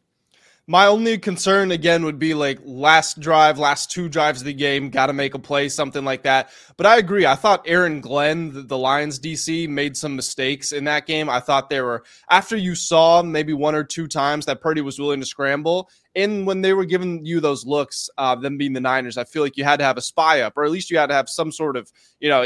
My 0.68 0.86
only 0.86 1.16
concern 1.18 1.70
again 1.70 2.04
would 2.04 2.18
be 2.18 2.34
like 2.34 2.58
last 2.64 3.20
drive, 3.20 3.56
last 3.56 3.88
two 3.88 4.08
drives 4.08 4.40
of 4.40 4.46
the 4.46 4.52
game, 4.52 4.90
got 4.90 5.06
to 5.06 5.12
make 5.12 5.34
a 5.34 5.38
play, 5.38 5.68
something 5.68 6.04
like 6.04 6.24
that. 6.24 6.50
But 6.76 6.86
I 6.86 6.96
agree. 6.98 7.24
I 7.24 7.36
thought 7.36 7.62
Aaron 7.66 8.00
Glenn, 8.00 8.66
the, 8.66 8.76
Lions 8.76 9.20
DC, 9.20 9.68
made 9.68 9.96
some 9.96 10.16
mistakes 10.16 10.72
in 10.72 10.82
that 10.84 11.06
game. 11.06 11.30
I 11.30 11.38
thought 11.38 11.70
they 11.70 11.80
were 11.80 12.02
after 12.30 12.56
you 12.56 12.74
saw 12.74 13.22
maybe 13.22 13.52
one 13.52 13.76
or 13.76 13.84
two 13.84 14.08
times 14.08 14.46
that 14.46 14.60
Purdy 14.60 14.80
was 14.80 14.98
willing 14.98 15.20
to 15.20 15.26
scramble, 15.26 15.88
and 16.16 16.48
when 16.48 16.62
they 16.62 16.72
were 16.72 16.84
giving 16.84 17.24
you 17.24 17.38
those 17.38 17.64
looks, 17.64 18.10
uh, 18.18 18.34
them 18.34 18.58
being 18.58 18.72
the 18.72 18.80
Niners, 18.80 19.16
I 19.18 19.24
feel 19.24 19.42
like 19.42 19.56
you 19.56 19.62
had 19.62 19.78
to 19.78 19.84
have 19.84 19.98
a 19.98 20.02
spy 20.02 20.40
up, 20.40 20.54
or 20.56 20.64
at 20.64 20.72
least 20.72 20.90
you 20.90 20.98
had 20.98 21.08
to 21.08 21.14
have 21.14 21.28
some 21.28 21.52
sort 21.52 21.76
of, 21.76 21.92
you 22.18 22.28
know, 22.28 22.44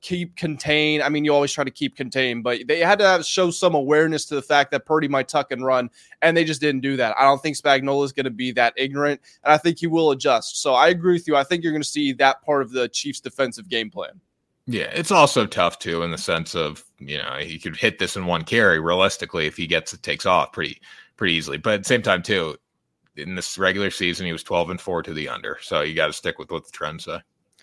keep 0.00 0.36
contained. 0.36 1.02
I 1.02 1.08
mean, 1.08 1.24
you 1.24 1.32
always 1.32 1.52
try 1.52 1.64
to 1.64 1.70
keep 1.70 1.96
contained, 1.96 2.44
but 2.44 2.66
they 2.66 2.80
had 2.80 2.98
to 3.00 3.06
have, 3.06 3.26
show 3.26 3.50
some 3.50 3.74
awareness 3.74 4.24
to 4.26 4.34
the 4.34 4.42
fact 4.42 4.70
that 4.70 4.86
Purdy 4.86 5.08
might 5.08 5.28
tuck 5.28 5.50
and 5.52 5.64
run, 5.64 5.90
and 6.22 6.36
they 6.36 6.44
just 6.44 6.60
didn't 6.60 6.80
do 6.80 6.96
that. 6.96 7.16
I 7.18 7.24
don't 7.24 7.42
think 7.42 7.56
Spagnuolo 7.56 8.04
is 8.04 8.12
going 8.12 8.24
to 8.24 8.30
be 8.30 8.52
that 8.52 8.74
ignorant, 8.76 9.20
and 9.44 9.52
I 9.52 9.58
think 9.58 9.78
he 9.78 9.86
will 9.86 10.10
adjust. 10.10 10.62
So 10.62 10.74
I 10.74 10.88
agree 10.88 11.14
with 11.14 11.26
you. 11.26 11.36
I 11.36 11.44
think 11.44 11.62
you're 11.62 11.72
going 11.72 11.82
to 11.82 11.88
see 11.88 12.12
that 12.14 12.42
part 12.42 12.62
of 12.62 12.70
the 12.70 12.88
Chiefs' 12.88 13.20
defensive 13.20 13.68
game 13.68 13.90
plan. 13.90 14.20
Yeah, 14.70 14.90
it's 14.92 15.10
also 15.10 15.46
tough 15.46 15.78
too 15.78 16.02
in 16.02 16.10
the 16.10 16.18
sense 16.18 16.54
of 16.54 16.84
you 16.98 17.16
know 17.16 17.38
he 17.40 17.58
could 17.58 17.74
hit 17.74 17.98
this 17.98 18.16
in 18.16 18.26
one 18.26 18.44
carry 18.44 18.78
realistically 18.78 19.46
if 19.46 19.56
he 19.56 19.66
gets 19.66 19.94
it 19.94 20.02
takes 20.02 20.26
off 20.26 20.52
pretty 20.52 20.78
pretty 21.16 21.32
easily. 21.32 21.56
But 21.56 21.72
at 21.74 21.80
the 21.84 21.88
same 21.88 22.02
time 22.02 22.22
too, 22.22 22.54
in 23.16 23.34
this 23.34 23.56
regular 23.56 23.90
season 23.90 24.26
he 24.26 24.32
was 24.32 24.42
twelve 24.42 24.68
and 24.68 24.78
four 24.78 25.02
to 25.02 25.14
the 25.14 25.26
under, 25.30 25.56
so 25.62 25.80
you 25.80 25.94
got 25.94 26.08
to 26.08 26.12
stick 26.12 26.38
with 26.38 26.50
what 26.50 26.66
the 26.66 26.70
trends 26.70 27.04
say. 27.04 27.18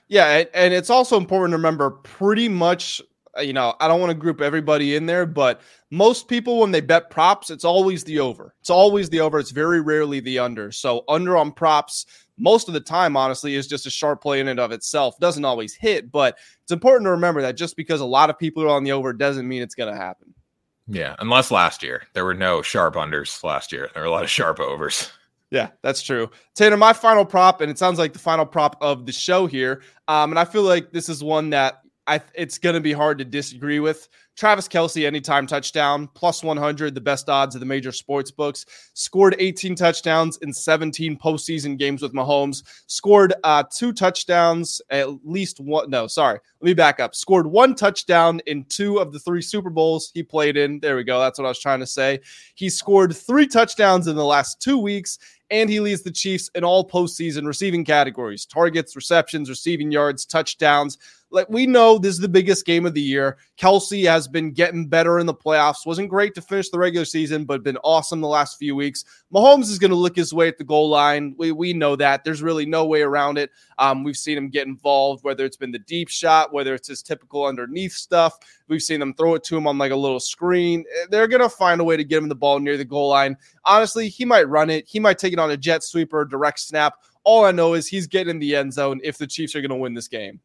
Yeah, 0.07 0.43
and 0.53 0.73
it's 0.73 0.89
also 0.89 1.17
important 1.17 1.53
to 1.53 1.57
remember 1.57 1.89
pretty 1.89 2.47
much 2.47 3.01
uh, 3.37 3.41
you 3.41 3.53
know, 3.53 3.75
I 3.79 3.87
don't 3.87 3.99
want 3.99 4.11
to 4.11 4.17
group 4.17 4.41
everybody 4.41 4.95
in 4.95 5.05
there, 5.05 5.25
but 5.25 5.61
most 5.91 6.27
people, 6.27 6.59
when 6.59 6.71
they 6.71 6.81
bet 6.81 7.09
props, 7.09 7.49
it's 7.49 7.65
always 7.65 8.03
the 8.03 8.19
over. 8.19 8.55
It's 8.61 8.69
always 8.69 9.09
the 9.09 9.19
over. 9.19 9.39
It's 9.39 9.51
very 9.51 9.81
rarely 9.81 10.19
the 10.19 10.39
under. 10.39 10.71
So, 10.71 11.03
under 11.09 11.35
on 11.35 11.51
props, 11.51 12.05
most 12.37 12.67
of 12.67 12.73
the 12.73 12.79
time, 12.79 13.17
honestly, 13.17 13.55
is 13.55 13.67
just 13.67 13.85
a 13.85 13.89
sharp 13.89 14.21
play 14.21 14.39
in 14.39 14.47
and 14.47 14.59
of 14.59 14.71
itself. 14.71 15.17
Doesn't 15.19 15.45
always 15.45 15.73
hit, 15.73 16.11
but 16.11 16.37
it's 16.63 16.71
important 16.71 17.07
to 17.07 17.11
remember 17.11 17.41
that 17.41 17.57
just 17.57 17.75
because 17.75 18.01
a 18.01 18.05
lot 18.05 18.29
of 18.29 18.39
people 18.39 18.63
are 18.63 18.69
on 18.69 18.83
the 18.83 18.91
over 18.91 19.13
doesn't 19.13 19.47
mean 19.47 19.61
it's 19.61 19.75
going 19.75 19.93
to 19.93 19.99
happen. 19.99 20.33
Yeah, 20.87 21.15
unless 21.19 21.49
last 21.49 21.81
year 21.81 22.03
there 22.13 22.25
were 22.25 22.35
no 22.35 22.61
sharp 22.61 22.95
unders 22.95 23.43
last 23.43 23.71
year. 23.71 23.89
There 23.93 24.03
were 24.03 24.07
a 24.07 24.11
lot 24.11 24.23
of 24.23 24.29
sharp 24.29 24.59
overs. 24.59 25.09
Yeah, 25.55 25.69
that's 25.81 26.01
true. 26.01 26.29
Tanner, 26.53 26.75
my 26.75 26.91
final 26.91 27.23
prop, 27.23 27.61
and 27.61 27.71
it 27.71 27.77
sounds 27.77 27.97
like 27.97 28.11
the 28.11 28.19
final 28.19 28.45
prop 28.45 28.75
of 28.81 29.05
the 29.05 29.13
show 29.13 29.47
here. 29.47 29.81
Um, 30.09 30.33
and 30.33 30.37
I 30.37 30.43
feel 30.43 30.63
like 30.63 30.91
this 30.91 31.07
is 31.07 31.23
one 31.23 31.51
that 31.51 31.79
I 32.05 32.19
it's 32.33 32.57
going 32.57 32.73
to 32.73 32.81
be 32.81 32.91
hard 32.91 33.19
to 33.19 33.25
disagree 33.25 33.79
with. 33.79 34.09
Travis 34.35 34.67
Kelce, 34.67 35.05
anytime 35.05 35.47
touchdown, 35.47 36.09
plus 36.13 36.43
100, 36.43 36.93
the 36.93 36.99
best 36.99 37.29
odds 37.29 37.55
of 37.55 37.61
the 37.61 37.65
major 37.65 37.93
sports 37.93 38.31
books. 38.31 38.65
Scored 38.93 39.35
18 39.39 39.75
touchdowns 39.75 40.37
in 40.37 40.51
17 40.51 41.17
postseason 41.17 41.77
games 41.77 42.01
with 42.01 42.13
Mahomes. 42.13 42.63
Scored 42.87 43.33
uh, 43.45 43.63
two 43.73 43.93
touchdowns, 43.93 44.81
at 44.89 45.07
least 45.25 45.61
one. 45.61 45.89
No, 45.89 46.07
sorry. 46.07 46.39
Let 46.59 46.65
me 46.65 46.73
back 46.73 46.99
up. 46.99 47.15
Scored 47.15 47.47
one 47.47 47.75
touchdown 47.75 48.41
in 48.45 48.65
two 48.65 48.97
of 48.97 49.13
the 49.13 49.19
three 49.19 49.41
Super 49.41 49.69
Bowls 49.69 50.11
he 50.13 50.21
played 50.21 50.57
in. 50.57 50.81
There 50.81 50.97
we 50.97 51.05
go. 51.05 51.19
That's 51.19 51.39
what 51.39 51.45
I 51.45 51.49
was 51.49 51.59
trying 51.59 51.79
to 51.79 51.87
say. 51.87 52.19
He 52.55 52.69
scored 52.69 53.15
three 53.15 53.47
touchdowns 53.47 54.07
in 54.07 54.17
the 54.17 54.25
last 54.25 54.61
two 54.61 54.77
weeks 54.77 55.17
and 55.51 55.69
he 55.69 55.79
leads 55.79 56.01
the 56.01 56.11
Chiefs 56.11 56.49
in 56.55 56.63
all 56.63 56.89
postseason 56.89 57.45
receiving 57.45 57.85
categories 57.85 58.45
targets, 58.45 58.95
receptions, 58.95 59.47
receiving 59.47 59.91
yards, 59.91 60.25
touchdowns 60.25 60.97
like 61.35 61.49
we 61.49 61.67
know 61.67 61.97
this 61.97 62.13
is 62.15 62.21
the 62.21 62.29
biggest 62.29 62.65
game 62.65 62.85
of 62.85 62.93
the 62.93 63.01
year. 63.01 63.37
Kelce 63.59 64.07
has 64.07 64.24
been 64.27 64.51
getting 64.51 64.87
better 64.87 65.19
in 65.19 65.25
the 65.25 65.33
playoffs. 65.33 65.85
Wasn't 65.85 66.09
great 66.09 66.33
to 66.35 66.41
finish 66.41 66.69
the 66.69 66.79
regular 66.79 67.05
season, 67.05 67.45
but 67.45 67.63
been 67.63 67.77
awesome 67.77 68.21
the 68.21 68.27
last 68.27 68.57
few 68.57 68.75
weeks. 68.75 69.05
Mahomes 69.33 69.69
is 69.69 69.79
going 69.79 69.91
to 69.91 69.97
look 69.97 70.15
his 70.15 70.33
way 70.33 70.47
at 70.47 70.57
the 70.57 70.63
goal 70.63 70.89
line. 70.89 71.35
We, 71.37 71.51
we 71.51 71.73
know 71.73 71.95
that. 71.95 72.23
There's 72.23 72.41
really 72.41 72.65
no 72.65 72.85
way 72.85 73.01
around 73.01 73.37
it. 73.37 73.51
Um, 73.79 74.03
we've 74.03 74.17
seen 74.17 74.37
him 74.37 74.49
get 74.49 74.67
involved, 74.67 75.23
whether 75.23 75.45
it's 75.45 75.57
been 75.57 75.71
the 75.71 75.79
deep 75.79 76.09
shot, 76.09 76.53
whether 76.53 76.73
it's 76.73 76.87
his 76.87 77.01
typical 77.01 77.45
underneath 77.45 77.93
stuff. 77.93 78.37
We've 78.67 78.81
seen 78.81 78.99
them 78.99 79.13
throw 79.13 79.35
it 79.35 79.43
to 79.45 79.57
him 79.57 79.67
on 79.67 79.77
like 79.77 79.91
a 79.91 79.95
little 79.95 80.19
screen. 80.19 80.85
They're 81.09 81.27
going 81.27 81.41
to 81.41 81.49
find 81.49 81.81
a 81.81 81.83
way 81.83 81.97
to 81.97 82.03
get 82.03 82.17
him 82.17 82.29
the 82.29 82.35
ball 82.35 82.59
near 82.59 82.77
the 82.77 82.85
goal 82.85 83.09
line. 83.09 83.37
Honestly, 83.65 84.09
he 84.09 84.25
might 84.25 84.47
run 84.47 84.69
it. 84.69 84.87
He 84.87 84.99
might 84.99 85.19
take 85.19 85.33
it 85.33 85.39
on 85.39 85.51
a 85.51 85.57
jet 85.57 85.83
sweeper, 85.83 86.25
direct 86.25 86.59
snap. 86.59 86.95
All 87.23 87.45
I 87.45 87.51
know 87.51 87.73
is 87.73 87.87
he's 87.87 88.07
getting 88.07 88.31
in 88.31 88.39
the 88.39 88.55
end 88.55 88.73
zone 88.73 89.01
if 89.03 89.17
the 89.17 89.27
Chiefs 89.27 89.55
are 89.55 89.61
going 89.61 89.69
to 89.69 89.75
win 89.75 89.93
this 89.93 90.07
game. 90.07 90.39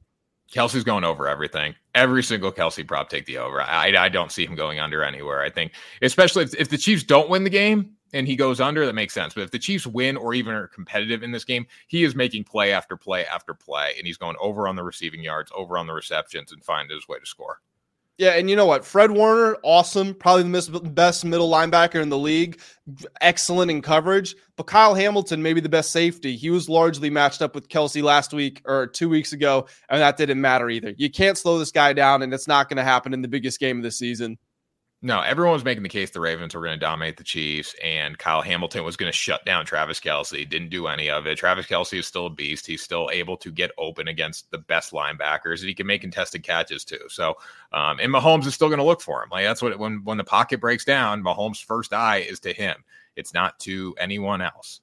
Kelce's 0.53 0.83
going 0.83 1.05
over 1.05 1.29
everything. 1.29 1.75
Every 1.95 2.23
single 2.23 2.53
Kelce 2.53 2.87
prop 2.87 3.09
take 3.09 3.27
the 3.27 3.39
over. 3.39 3.61
I, 3.61 3.93
I 3.97 4.09
don't 4.09 4.31
see 4.31 4.47
him 4.47 4.55
going 4.55 4.79
under 4.79 5.03
anywhere. 5.03 5.43
I 5.43 5.51
think, 5.51 5.73
especially 6.03 6.45
if, 6.45 6.55
if 6.55 6.69
the 6.69 6.79
Chiefs 6.79 7.03
don't 7.03 7.29
win 7.29 7.43
the 7.43 7.51
game 7.51 7.97
and 8.13 8.27
he 8.27 8.37
goes 8.37 8.61
under, 8.61 8.87
that 8.87 8.95
makes 8.95 9.15
sense. 9.15 9.35
But 9.35 9.43
if 9.43 9.51
the 9.51 9.59
Chiefs 9.59 9.87
win 9.87 10.17
or 10.17 10.33
even 10.35 10.55
are 10.55 10.69
competitive 10.69 11.23
in 11.23 11.33
this 11.33 11.45
game, 11.45 11.67
he 11.89 12.05
is 12.05 12.15
making 12.15 12.45
play 12.45 12.73
after 12.73 12.97
play 12.97 13.25
after 13.27 13.55
play, 13.55 13.95
and 13.99 14.07
he's 14.07 14.17
going 14.17 14.37
over 14.41 14.69
on 14.69 14.77
the 14.77 14.85
receiving 14.85 15.23
yards, 15.23 15.51
over 15.55 15.77
on 15.77 15.87
the 15.87 15.93
receptions, 15.93 16.53
and 16.53 16.65
find 16.65 16.91
his 16.91 17.09
way 17.09 17.19
to 17.19 17.27
score. 17.27 17.61
Yeah, 18.21 18.33
and 18.33 18.51
you 18.51 18.55
know 18.55 18.67
what? 18.67 18.85
Fred 18.85 19.13
Warner, 19.13 19.57
awesome, 19.63 20.13
probably 20.13 20.43
the 20.43 20.81
best 20.81 21.25
middle 21.25 21.51
linebacker 21.51 22.03
in 22.03 22.11
the 22.11 22.19
league, 22.19 22.61
excellent 23.23 23.71
in 23.71 23.81
coverage. 23.81 24.37
But 24.57 24.67
Kyle 24.67 24.93
Hamilton, 24.93 25.43
maybe 25.43 25.63
the 25.63 25.71
best 25.71 25.91
safety. 25.91 26.37
He 26.37 26.51
was 26.51 26.69
largely 26.69 27.09
matched 27.09 27.41
up 27.41 27.55
with 27.55 27.71
Kelce 27.71 28.03
last 28.03 28.35
week 28.35 28.61
or 28.67 28.89
two 28.89 29.09
weeks 29.09 29.33
ago, 29.33 29.67
and 29.89 30.03
that 30.03 30.19
didn't 30.19 30.39
matter 30.39 30.69
either. 30.69 30.93
You 30.99 31.11
can't 31.11 31.39
slow 31.39 31.59
this 31.59 31.73
guy 31.73 31.95
down, 31.95 32.21
and 32.21 32.35
it's 32.35 32.47
not 32.47 32.69
going 32.69 32.77
to 32.77 32.85
happen 32.85 33.15
in 33.15 33.23
the 33.23 33.29
biggest 33.29 33.59
game 33.59 33.79
of 33.79 33.85
the 33.85 33.91
season. 33.91 34.37
No, 35.03 35.21
everyone 35.23 35.55
was 35.55 35.65
making 35.65 35.83
the 35.83 35.89
case 35.89 36.11
the 36.11 36.21
Ravens 36.21 36.55
were 36.55 36.61
going 36.61 36.79
to 36.79 36.79
dominate 36.79 37.17
the 37.17 37.25
Chiefs, 37.25 37.75
and 37.83 38.19
Kyle 38.19 38.43
Hamilton 38.43 38.85
was 38.85 38.99
going 38.99 39.11
to 39.11 39.17
shut 39.17 39.43
down 39.47 39.65
Travis 39.65 39.99
Kelce. 39.99 40.47
Didn't 40.47 40.69
do 40.69 40.89
any 40.89 41.09
of 41.09 41.27
it. 41.27 41.39
Travis 41.39 41.65
Kelce 41.65 41.99
is 41.99 42.07
still 42.07 42.27
a 42.27 42.31
beast. 42.31 42.67
He's 42.67 42.83
still 42.83 43.09
able 43.11 43.39
to 43.39 43.51
get 43.51 43.71
open 43.79 44.09
against 44.09 44.51
the 44.51 44.59
best 44.59 44.93
linebackers, 44.93 45.61
and 45.61 45.69
he 45.69 45.75
can 45.75 45.87
make 45.87 46.03
contested 46.03 46.43
catches 46.43 46.85
too. 46.85 47.01
So, 47.09 47.35
um, 47.73 47.99
and 47.99 48.13
Mahomes 48.13 48.45
is 48.45 48.55
still 48.55 48.69
going 48.69 48.79
to 48.79 48.85
look 48.85 49.01
for 49.01 49.23
him. 49.23 49.31
Like 49.33 49.45
that's 49.45 49.63
what 49.63 49.79
when 49.79 50.05
when 50.05 50.19
the 50.19 50.25
pocket 50.25 50.61
breaks 50.61 50.85
down, 50.85 51.23
Mahomes' 51.23 51.65
first 51.65 51.95
eye 51.95 52.19
is 52.19 52.39
to 52.41 52.53
him. 52.53 52.77
It's 53.17 53.33
not 53.33 53.59
to 53.61 53.95
anyone 53.99 54.43
else. 54.43 54.83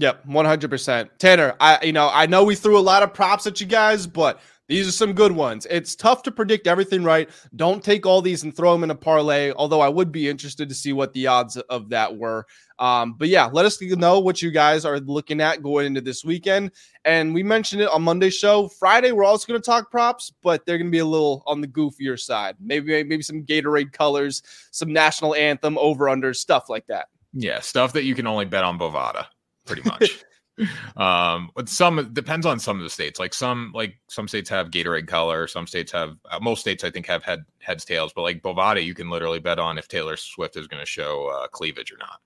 Yep, 0.00 0.24
one 0.24 0.46
hundred 0.46 0.70
percent. 0.70 1.10
Tanner, 1.18 1.54
I 1.60 1.84
you 1.84 1.92
know 1.92 2.08
I 2.10 2.24
know 2.24 2.42
we 2.42 2.54
threw 2.54 2.78
a 2.78 2.80
lot 2.80 3.02
of 3.02 3.12
props 3.12 3.46
at 3.46 3.60
you 3.60 3.66
guys, 3.66 4.06
but 4.06 4.40
these 4.66 4.88
are 4.88 4.92
some 4.92 5.12
good 5.12 5.32
ones. 5.32 5.66
It's 5.68 5.94
tough 5.94 6.22
to 6.22 6.30
predict 6.30 6.66
everything 6.66 7.04
right. 7.04 7.28
Don't 7.54 7.84
take 7.84 8.06
all 8.06 8.22
these 8.22 8.42
and 8.42 8.56
throw 8.56 8.72
them 8.72 8.82
in 8.82 8.90
a 8.90 8.94
parlay, 8.94 9.52
although 9.52 9.82
I 9.82 9.90
would 9.90 10.10
be 10.10 10.26
interested 10.26 10.70
to 10.70 10.74
see 10.74 10.94
what 10.94 11.12
the 11.12 11.26
odds 11.26 11.58
of 11.58 11.90
that 11.90 12.16
were. 12.16 12.46
Um, 12.78 13.12
but 13.12 13.28
yeah, 13.28 13.44
let 13.52 13.66
us 13.66 13.78
know 13.82 14.20
what 14.20 14.40
you 14.40 14.50
guys 14.50 14.86
are 14.86 15.00
looking 15.00 15.42
at 15.42 15.62
going 15.62 15.84
into 15.84 16.00
this 16.00 16.24
weekend. 16.24 16.70
And 17.04 17.34
we 17.34 17.42
mentioned 17.42 17.82
it 17.82 17.90
on 17.90 18.02
Monday's 18.02 18.36
show. 18.36 18.68
Friday, 18.68 19.12
we're 19.12 19.24
also 19.24 19.46
going 19.46 19.60
to 19.60 19.66
talk 19.66 19.90
props, 19.90 20.32
but 20.42 20.64
they're 20.64 20.78
going 20.78 20.86
to 20.86 20.92
be 20.92 21.00
a 21.00 21.04
little 21.04 21.42
on 21.46 21.60
the 21.60 21.68
goofier 21.68 22.18
side. 22.18 22.56
Maybe 22.58 23.04
maybe 23.04 23.22
some 23.22 23.42
Gatorade 23.42 23.92
colors, 23.92 24.42
some 24.70 24.94
national 24.94 25.34
anthem 25.34 25.76
over 25.76 26.08
under 26.08 26.32
stuff 26.32 26.70
like 26.70 26.86
that. 26.86 27.08
Yeah, 27.34 27.60
stuff 27.60 27.92
that 27.92 28.04
you 28.04 28.14
can 28.14 28.26
only 28.26 28.44
bet 28.44 28.64
on 28.64 28.78
Bovada, 28.78 29.26
pretty 29.66 29.82
much. 29.82 30.24
um 30.98 31.50
but 31.54 31.70
some 31.70 32.12
depends 32.12 32.44
on 32.44 32.58
some 32.58 32.76
of 32.76 32.82
the 32.82 32.90
states. 32.90 33.18
Like 33.18 33.32
some 33.32 33.72
like 33.74 33.98
some 34.08 34.28
states 34.28 34.50
have 34.50 34.70
gatorade 34.70 35.06
color. 35.06 35.46
Some 35.46 35.66
states 35.66 35.90
have 35.92 36.16
uh, 36.30 36.38
most 36.40 36.60
states 36.60 36.84
i 36.84 36.90
think 36.90 37.06
have 37.06 37.22
head 37.22 37.44
heads 37.60 37.84
tails. 37.84 38.12
But 38.14 38.22
like 38.22 38.42
bovada 38.42 38.84
you 38.84 38.94
can 38.94 39.10
literally 39.10 39.38
bet 39.38 39.58
on 39.58 39.78
if 39.78 39.88
taylor 39.88 40.16
swift 40.16 40.56
is 40.56 40.66
going 40.66 40.80
to 40.80 40.86
show 40.86 41.28
uh, 41.28 41.48
cleavage 41.48 41.92
or 41.92 41.98
not 41.98 42.20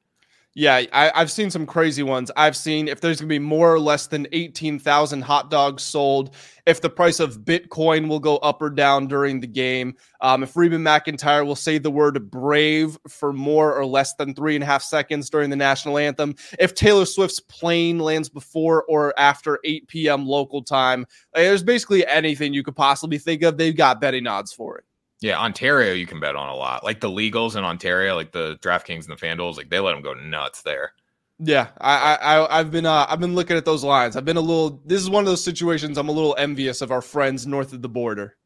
yeah, 0.56 0.84
I, 0.92 1.10
have 1.16 1.32
seen 1.32 1.50
some 1.50 1.66
crazy 1.66 2.04
ones. 2.04 2.30
I've 2.36 2.56
seen 2.56 2.86
if 2.86 3.00
there's 3.00 3.18
going 3.20 3.28
to 3.28 3.34
be 3.34 3.40
more 3.40 3.74
or 3.74 3.80
less 3.80 4.06
than 4.06 4.28
18,000 4.30 5.22
hot 5.22 5.50
dogs 5.50 5.82
sold, 5.82 6.36
if 6.64 6.80
the 6.80 6.88
price 6.88 7.18
of 7.18 7.40
Bitcoin 7.40 8.08
will 8.08 8.20
go 8.20 8.36
up 8.36 8.62
or 8.62 8.70
down 8.70 9.08
during 9.08 9.40
the 9.40 9.48
game, 9.48 9.96
um, 10.20 10.44
if 10.44 10.56
Reba 10.56 10.76
McEntire 10.76 11.44
will 11.44 11.56
say 11.56 11.78
the 11.78 11.90
word 11.90 12.30
brave 12.30 12.96
for 13.08 13.32
more 13.32 13.74
or 13.74 13.84
less 13.84 14.14
than 14.14 14.32
three 14.32 14.54
and 14.54 14.62
a 14.62 14.66
half 14.66 14.82
seconds 14.82 15.28
during 15.28 15.50
the 15.50 15.56
national 15.56 15.98
anthem, 15.98 16.36
if 16.60 16.72
Taylor 16.72 17.04
Swift's 17.04 17.40
plane 17.40 17.98
lands 17.98 18.28
before 18.28 18.84
or 18.84 19.12
after 19.18 19.58
8 19.64 19.88
p.m. 19.88 20.24
local 20.24 20.62
time. 20.62 21.00
Like, 21.34 21.44
there's 21.44 21.64
basically 21.64 22.06
anything 22.06 22.54
you 22.54 22.62
could 22.62 22.76
possibly 22.76 23.18
think 23.18 23.42
of. 23.42 23.56
They've 23.56 23.76
got 23.76 24.00
betting 24.00 24.28
odds 24.28 24.52
for 24.52 24.78
it. 24.78 24.84
Yeah, 25.24 25.38
Ontario 25.38 25.94
you 25.94 26.06
can 26.06 26.20
bet 26.20 26.36
on 26.36 26.50
a 26.50 26.54
lot. 26.54 26.84
Like 26.84 27.00
the 27.00 27.08
legals 27.08 27.56
in 27.56 27.64
Ontario, 27.64 28.14
like 28.14 28.32
the 28.32 28.58
DraftKings 28.60 29.08
and 29.08 29.16
the 29.16 29.26
FanDuel's, 29.26 29.56
like 29.56 29.70
they 29.70 29.80
let 29.80 29.92
them 29.92 30.02
go 30.02 30.12
nuts 30.12 30.60
there. 30.60 30.92
Yeah, 31.38 31.68
I, 31.80 32.16
I 32.20 32.58
I've 32.58 32.70
been 32.70 32.84
uh, 32.84 33.06
I've 33.08 33.20
been 33.20 33.34
looking 33.34 33.56
at 33.56 33.64
those 33.64 33.82
lines. 33.82 34.16
I've 34.16 34.26
been 34.26 34.36
a 34.36 34.42
little. 34.42 34.82
This 34.84 35.00
is 35.00 35.08
one 35.08 35.22
of 35.22 35.26
those 35.26 35.42
situations 35.42 35.96
I'm 35.96 36.10
a 36.10 36.12
little 36.12 36.36
envious 36.36 36.82
of 36.82 36.92
our 36.92 37.00
friends 37.00 37.46
north 37.46 37.72
of 37.72 37.80
the 37.80 37.88
border. 37.88 38.36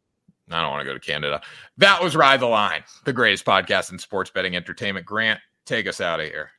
I 0.53 0.63
don't 0.63 0.71
want 0.71 0.83
to 0.83 0.87
go 0.87 0.95
to 0.95 1.01
Canada. 1.01 1.41
That 1.79 2.01
was 2.01 2.15
Ride 2.15 2.39
the 2.39 2.47
Line, 2.47 2.85
the 3.05 3.13
greatest 3.13 3.45
podcast 3.45 3.91
in 3.91 3.99
sports 3.99 4.31
betting 4.31 4.55
entertainment. 4.55 5.05
Grant, 5.05 5.41
take 5.67 5.89
us 5.89 6.01
out 6.01 6.21
of 6.21 6.27
here. 6.27 6.53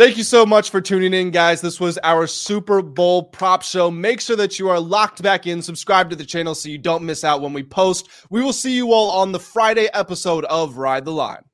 Thank 0.00 0.16
you 0.16 0.24
so 0.24 0.46
much 0.46 0.70
for 0.70 0.80
tuning 0.80 1.12
in, 1.12 1.30
guys. 1.30 1.60
This 1.60 1.78
was 1.78 1.98
our 2.02 2.26
Super 2.26 2.80
Bowl 2.80 3.22
prop 3.24 3.60
show. 3.60 3.90
Make 3.90 4.22
sure 4.22 4.34
that 4.36 4.58
you 4.58 4.70
are 4.70 4.80
locked 4.80 5.22
back 5.22 5.46
in, 5.46 5.60
subscribe 5.60 6.08
to 6.08 6.16
the 6.16 6.24
channel 6.24 6.54
so 6.54 6.70
you 6.70 6.78
don't 6.78 7.04
miss 7.04 7.22
out 7.22 7.42
when 7.42 7.52
we 7.52 7.62
post. 7.62 8.08
We 8.30 8.42
will 8.42 8.54
see 8.54 8.74
you 8.74 8.94
all 8.94 9.10
on 9.10 9.30
the 9.30 9.38
Friday 9.38 9.88
episode 9.92 10.46
of 10.46 10.78
Ride 10.78 11.04
the 11.04 11.12
Line. 11.12 11.44